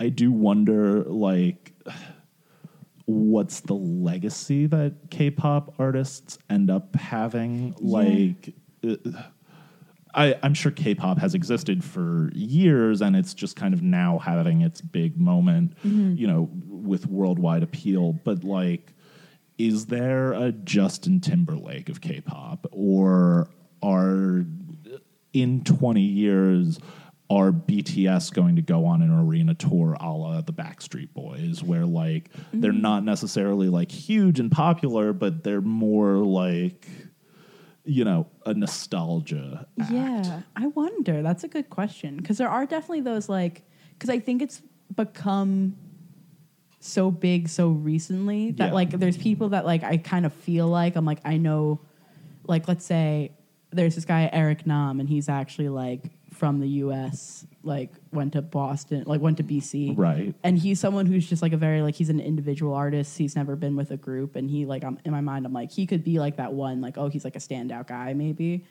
[0.00, 1.72] i do wonder like
[3.06, 7.74] what's the legacy that k-pop artists end up having?
[7.80, 8.54] Like
[8.86, 8.96] uh,
[10.14, 14.60] I, I'm sure K-pop has existed for years, and it's just kind of now having
[14.60, 16.14] its big moment, mm-hmm.
[16.16, 18.12] you know, with worldwide appeal.
[18.12, 18.92] But like,
[19.58, 23.48] is there a Justin Timberlake of K-pop, or
[23.82, 24.44] are
[25.32, 26.78] in 20 years
[27.30, 31.86] are BTS going to go on an arena tour a la the Backstreet Boys, where
[31.86, 32.82] like they're mm-hmm.
[32.82, 36.86] not necessarily like huge and popular, but they're more like
[37.84, 39.90] you know a nostalgia act.
[39.90, 41.22] Yeah, I wonder.
[41.22, 43.62] That's a good question because there are definitely those like
[43.98, 44.62] because I think it's
[44.94, 45.76] become
[46.80, 48.72] so big so recently that Yeah.
[48.72, 51.80] like there's people that like I kind of feel like I'm like I know,
[52.46, 53.32] like let's say
[53.70, 56.04] there's this guy Eric Nam and he's actually like
[56.42, 57.46] from the U.S.
[57.62, 60.34] like went to Boston like went to BC Right.
[60.42, 63.54] and he's someone who's just like a very like he's an individual artist he's never
[63.54, 66.02] been with a group and he like I'm in my mind I'm like he could
[66.02, 68.64] be like that one like oh he's like a standout guy maybe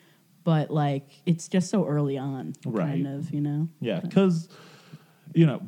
[0.43, 2.88] but like it's just so early on Right.
[2.89, 4.49] kind of you know Yeah, because
[5.34, 5.61] you know,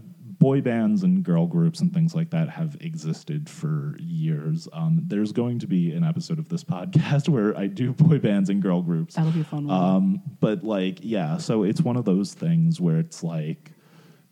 [0.44, 4.68] boy bands and girl groups and things like that have existed for years.
[4.74, 8.50] Um, there's going to be an episode of this podcast where I do boy bands
[8.50, 9.16] and girl groups.
[9.16, 12.82] that'll be a fun one Um, but like, yeah, so it's one of those things
[12.82, 13.72] where it's like,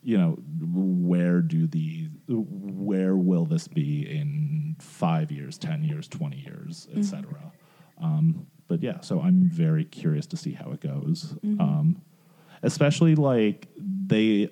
[0.03, 0.31] you know,
[0.61, 6.99] where do the where will this be in five years, ten years, twenty years, Mm-hmm.
[6.99, 7.53] etc.
[8.01, 11.35] Um, but yeah, so I'm very curious to see how it goes.
[11.45, 11.61] Mm-hmm.
[11.61, 12.01] Um,
[12.63, 14.49] especially like they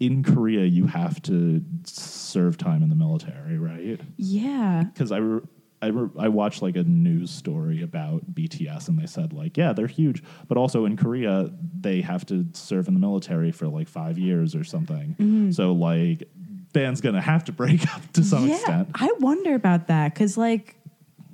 [0.00, 4.00] in Korea, you have to serve time in the military, right?
[4.16, 4.84] yeah.
[4.92, 5.42] Because I, re-
[5.82, 9.72] I, re- I watched like a news story about BTS and they said like yeah
[9.72, 10.22] they're huge.
[10.48, 14.54] But also in Korea they have to serve in the military for like five years
[14.54, 15.16] or something.
[15.18, 15.50] Mm-hmm.
[15.52, 16.28] So like
[16.72, 18.88] band's gonna have to break up to some yeah extent.
[18.94, 20.76] I wonder about that because like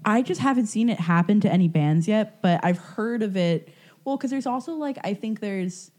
[0.04, 3.68] I just haven't seen it happen to any bands yet but I've heard of it.
[4.04, 5.90] Well because there's also like I think there's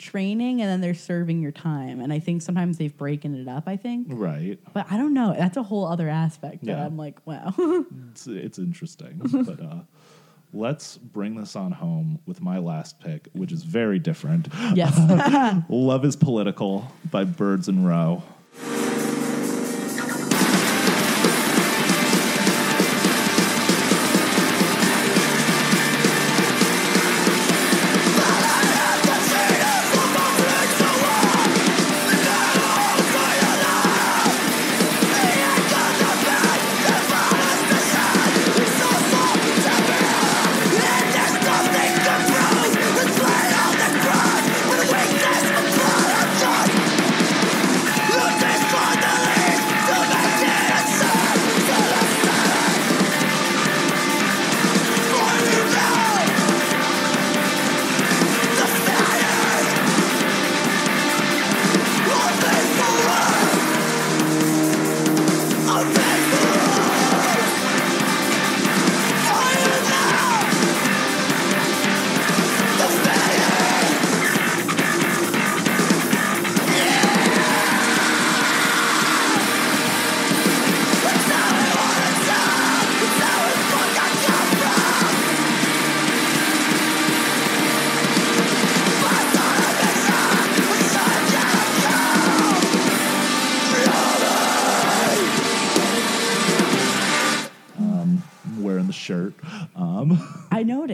[0.00, 3.64] training and then they're serving your time and I think sometimes they've broken it up
[3.68, 5.34] I think right But I don't know.
[5.36, 6.84] That's a whole other aspect that Yeah.
[6.86, 7.52] I'm like, wow.
[8.10, 9.80] it's, it's interesting but uh
[10.52, 14.98] let's bring this on home with my last pick which is very different yes.
[15.68, 18.22] Love is Political by Birds in Row.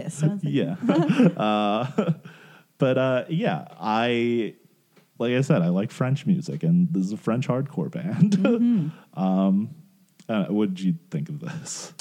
[0.07, 0.45] I noticed.
[0.45, 0.77] Like, yeah.
[1.37, 2.13] uh,
[2.79, 4.55] but uh, yeah, I
[5.19, 8.93] like I said, I like French music, and this is a French hardcore band.
[9.15, 9.75] um,
[10.29, 11.95] uh, what did you think of this?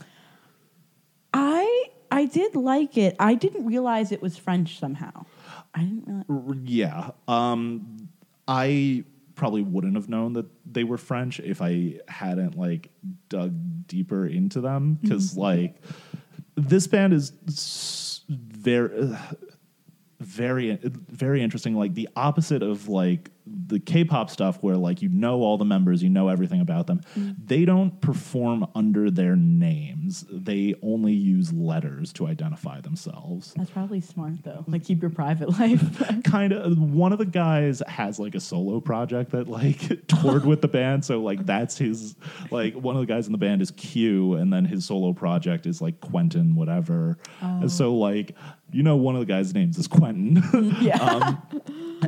[1.33, 3.15] I I did like it.
[3.19, 5.25] I didn't realize it was French somehow.
[5.73, 6.69] I didn't realize.
[6.69, 7.09] Yeah.
[7.27, 8.09] Um,
[8.47, 9.03] I
[9.35, 12.89] probably wouldn't have known that they were French if I hadn't like
[13.29, 13.53] dug
[13.87, 15.75] deeper into them because like
[16.55, 17.31] this band is
[18.29, 19.17] very
[20.19, 25.41] very very interesting like the opposite of like the K-pop stuff where like you know
[25.41, 27.01] all the members you know everything about them.
[27.15, 27.35] Mm.
[27.45, 30.25] They don't perform under their names.
[30.31, 33.53] They only use letters to identify themselves.
[33.55, 34.63] That's probably smart though.
[34.67, 36.01] Like keep your private life.
[36.23, 40.61] kind of one of the guys has like a solo project that like toured with
[40.61, 41.05] the band.
[41.05, 42.15] So like that's his
[42.51, 45.65] like one of the guys in the band is q and then his solo project
[45.65, 47.17] is like quentin whatever.
[47.41, 48.35] And so like
[48.75, 50.43] you know one of the guys names is quentin
[50.81, 50.97] yeah.
[50.97, 51.41] um,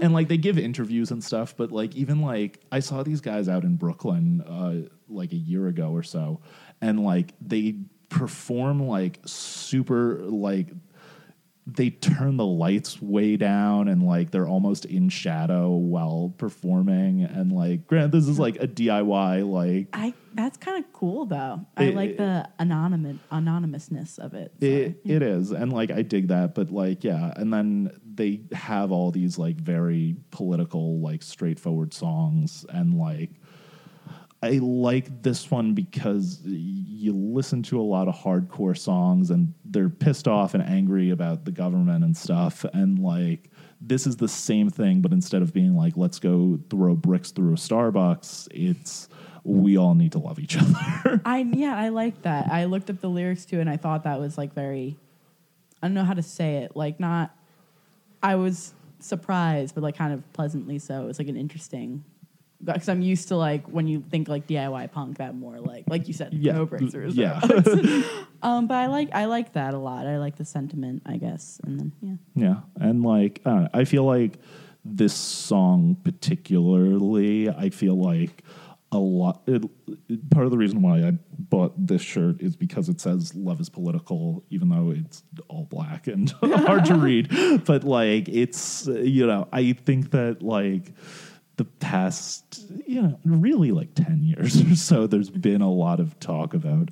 [0.01, 3.47] and like they give interviews and stuff but like even like i saw these guys
[3.47, 6.41] out in brooklyn uh, like a year ago or so
[6.81, 7.75] and like they
[8.09, 10.67] perform like super like
[11.69, 17.51] they turn the lights way down and like they're almost in shadow while performing and
[17.51, 21.65] like grant this is like a diy like I that's kind of cool though.
[21.75, 24.53] I It- like the anonymous anonymousness of it.
[24.61, 24.65] so.
[24.65, 28.91] It, it is, and like I dig that, but like yeah, and then they have
[28.91, 33.31] all these like very political, like straightforward songs, and like
[34.47, 39.89] I like this one because you listen to a lot of hardcore songs, and they're
[39.89, 43.49] pissed off and angry about the government and stuff, and like
[43.81, 47.53] this is the same thing, but instead of being like, let's go throw bricks through
[47.53, 49.07] a Starbucks, it's
[49.43, 51.21] we all need to love each other.
[51.25, 52.49] I yeah, I like that.
[52.51, 54.97] I looked up the lyrics too, and I thought that was like very.
[55.81, 56.75] I don't know how to say it.
[56.75, 57.35] Like not.
[58.23, 61.03] I was surprised, but like kind of pleasantly so.
[61.03, 62.03] It was like an interesting.
[62.63, 66.07] Because I'm used to like when you think like DIY punk, that more like like
[66.07, 67.15] you said, yeah, no breakthroughs.
[67.15, 67.39] yeah,
[68.41, 70.07] Um, but I like I like that a lot.
[70.07, 72.47] I like the sentiment, I guess, and then yeah.
[72.47, 74.39] yeah, and like I, don't know, I feel like
[74.83, 78.43] this song particularly, I feel like
[78.91, 79.41] a lot.
[79.47, 79.63] It,
[80.31, 83.69] part of the reason why I bought this shirt is because it says "Love is
[83.69, 87.29] political," even though it's all black and hard to read.
[87.65, 90.93] But like, it's you know, I think that like
[91.57, 96.19] the past, you know, really like ten years or so, there's been a lot of
[96.19, 96.89] talk about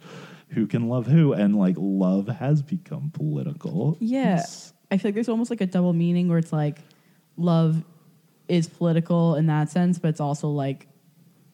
[0.50, 3.98] who can love who, and like love has become political.
[4.00, 4.34] Yeah.
[4.36, 6.78] It's- I feel like there's almost like a double meaning where it's like
[7.38, 7.84] love
[8.48, 10.88] is political in that sense, but it's also like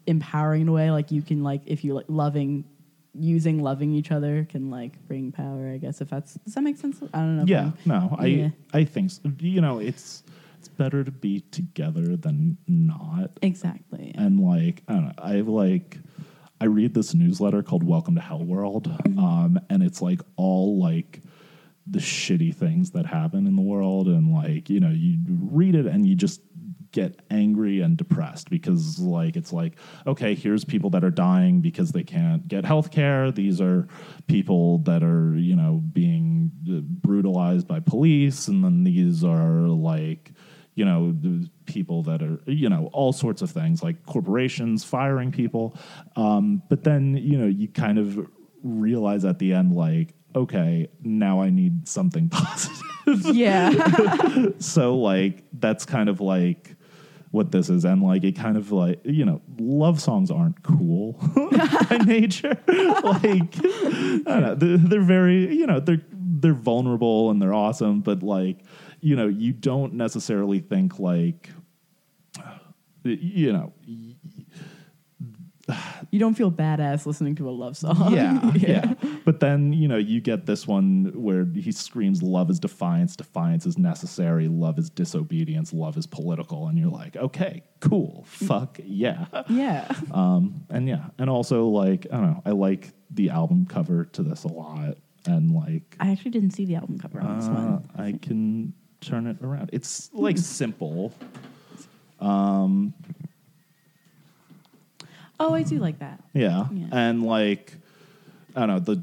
[0.05, 0.91] empowering in a way.
[0.91, 2.65] Like you can like if you like loving
[3.13, 6.77] using loving each other can like bring power, I guess if that's does that make
[6.77, 7.01] sense?
[7.13, 7.43] I don't know.
[7.47, 8.49] yeah no i Yeah.
[8.73, 9.21] i think so.
[9.39, 10.23] you know it's
[10.81, 14.11] better to be together than not Exactly.
[14.15, 15.97] and like i don't know i like
[16.59, 19.19] i read this newsletter called welcome to hell world Mm-hmm.
[19.19, 21.21] um and it's like all like
[21.85, 25.85] the shitty things that happen in the world and like you know you read it
[25.85, 26.41] and you just
[26.91, 29.73] get angry and depressed because like it's like
[30.05, 33.87] okay here's people that are dying because they can't get health care these are
[34.27, 40.33] people that are you know being uh, brutalized by police and then these are like
[40.75, 41.15] you know
[41.65, 45.75] people that are you know all sorts of things like corporations firing people.
[46.15, 48.27] Um, but then you know you kind of
[48.63, 52.29] realize at the end like okay now i need something
[53.07, 53.35] positive.
[53.35, 54.47] Yeah.
[54.59, 56.75] so like that's kind of like
[57.31, 57.85] what this is.
[57.85, 61.13] And like it kind of like you know love songs aren't cool
[61.89, 62.57] by nature.
[62.67, 68.01] Like I don't know, they're, they're very you know they're they're vulnerable and they're awesome.
[68.01, 68.59] But like
[69.01, 71.49] you know you don't necessarily think like
[73.03, 73.73] you know
[76.09, 78.13] you don't feel badass listening to a love song.
[78.13, 78.93] yeah, yeah.
[79.25, 83.65] But then, you know, you get this one where he screams, Love is defiance, defiance
[83.65, 86.67] is necessary, love is disobedience, love is political.
[86.67, 89.25] And you're like, okay, cool, fuck yeah.
[89.49, 89.87] Yeah.
[90.11, 94.23] Um, and yeah, and also, like, I don't know, I like the album cover to
[94.23, 94.97] this a lot.
[95.25, 97.89] And like, I actually didn't see the album cover on this uh, one.
[97.95, 99.69] I can turn it around.
[99.73, 101.13] It's like simple.
[102.19, 102.93] Um,
[105.41, 106.21] Oh, I do like that.
[106.33, 106.67] Yeah.
[106.71, 106.85] Yeah.
[106.91, 107.73] And like,
[108.55, 109.01] I don't know, the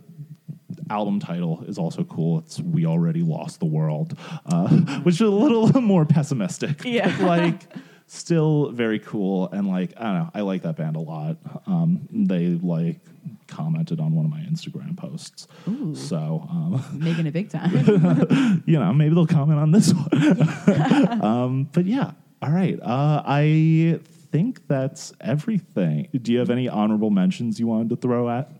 [0.88, 2.38] album title is also cool.
[2.38, 4.16] It's We Already Lost the World,
[4.46, 4.68] uh,
[5.02, 6.84] which is a little more pessimistic.
[6.84, 7.12] Yeah.
[7.20, 7.62] Like,
[8.08, 9.48] still very cool.
[9.52, 11.36] And like, I don't know, I like that band a lot.
[11.66, 12.98] Um, they like
[13.46, 15.46] commented on one of my Instagram posts.
[15.68, 15.94] Ooh.
[15.94, 18.62] So, um, Making it big time.
[18.66, 21.22] you know, maybe they'll comment on this one.
[21.22, 22.12] um, but yeah,
[22.42, 22.80] all right.
[22.80, 24.00] Uh, I
[24.32, 26.08] think that's everything.
[26.20, 28.50] Do you have any honorable mentions you wanted to throw at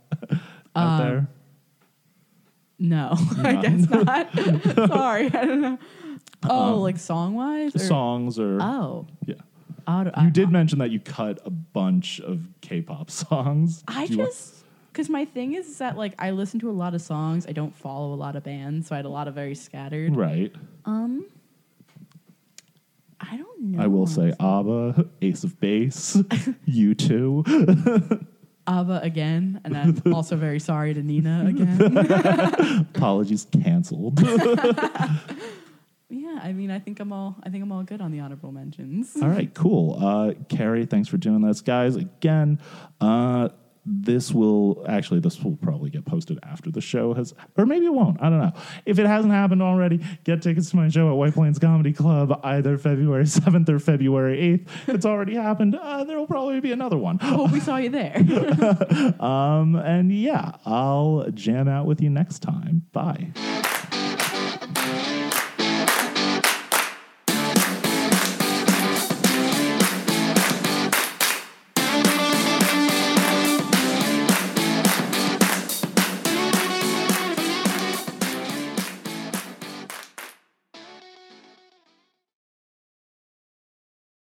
[0.76, 1.28] out there?
[2.78, 4.88] no, I guess not.
[4.88, 5.78] Sorry, I don't know.
[6.48, 7.86] Oh, like song wise?
[7.86, 9.06] Songs or Oh.
[9.26, 9.34] yeah.
[9.86, 13.82] Auto- You did mention that you cut a bunch of K-pop songs.
[13.88, 16.72] I Do you wa- just because my thing is that like I listen to a
[16.72, 17.46] lot of songs.
[17.46, 20.14] I don't follow a lot of bands, so I had a lot of very scattered.
[20.16, 20.52] right.
[20.84, 21.24] Um,
[23.20, 23.82] I don't know.
[23.82, 26.16] I will say ABBA, Ace of Base,
[26.68, 28.26] U2.
[28.68, 32.86] ABBA again, and I'm also very sorry to Nina again.
[32.94, 34.20] Apologies, canceled.
[36.10, 38.52] Yeah, I mean, I think I'm all I think I'm all good on the honorable
[38.52, 39.16] mentions.
[39.20, 39.98] All right, cool.
[40.02, 41.96] Uh, Carrie, thanks for doing this, guys.
[41.96, 42.60] Again,
[43.00, 43.50] uh,
[43.84, 47.92] this will actually this will probably get posted after the show has, or maybe it
[47.92, 48.22] won't.
[48.22, 48.52] I don't know.
[48.86, 52.40] If it hasn't happened already, get tickets to my show at White Plains Comedy Club
[52.42, 54.88] either February seventh or February eighth.
[54.88, 57.18] It's already happened, uh, there will probably be another one.
[57.18, 58.16] Hope we saw you there.
[59.18, 62.86] Um, and yeah, I'll jam out with you next time.
[62.92, 63.32] Bye.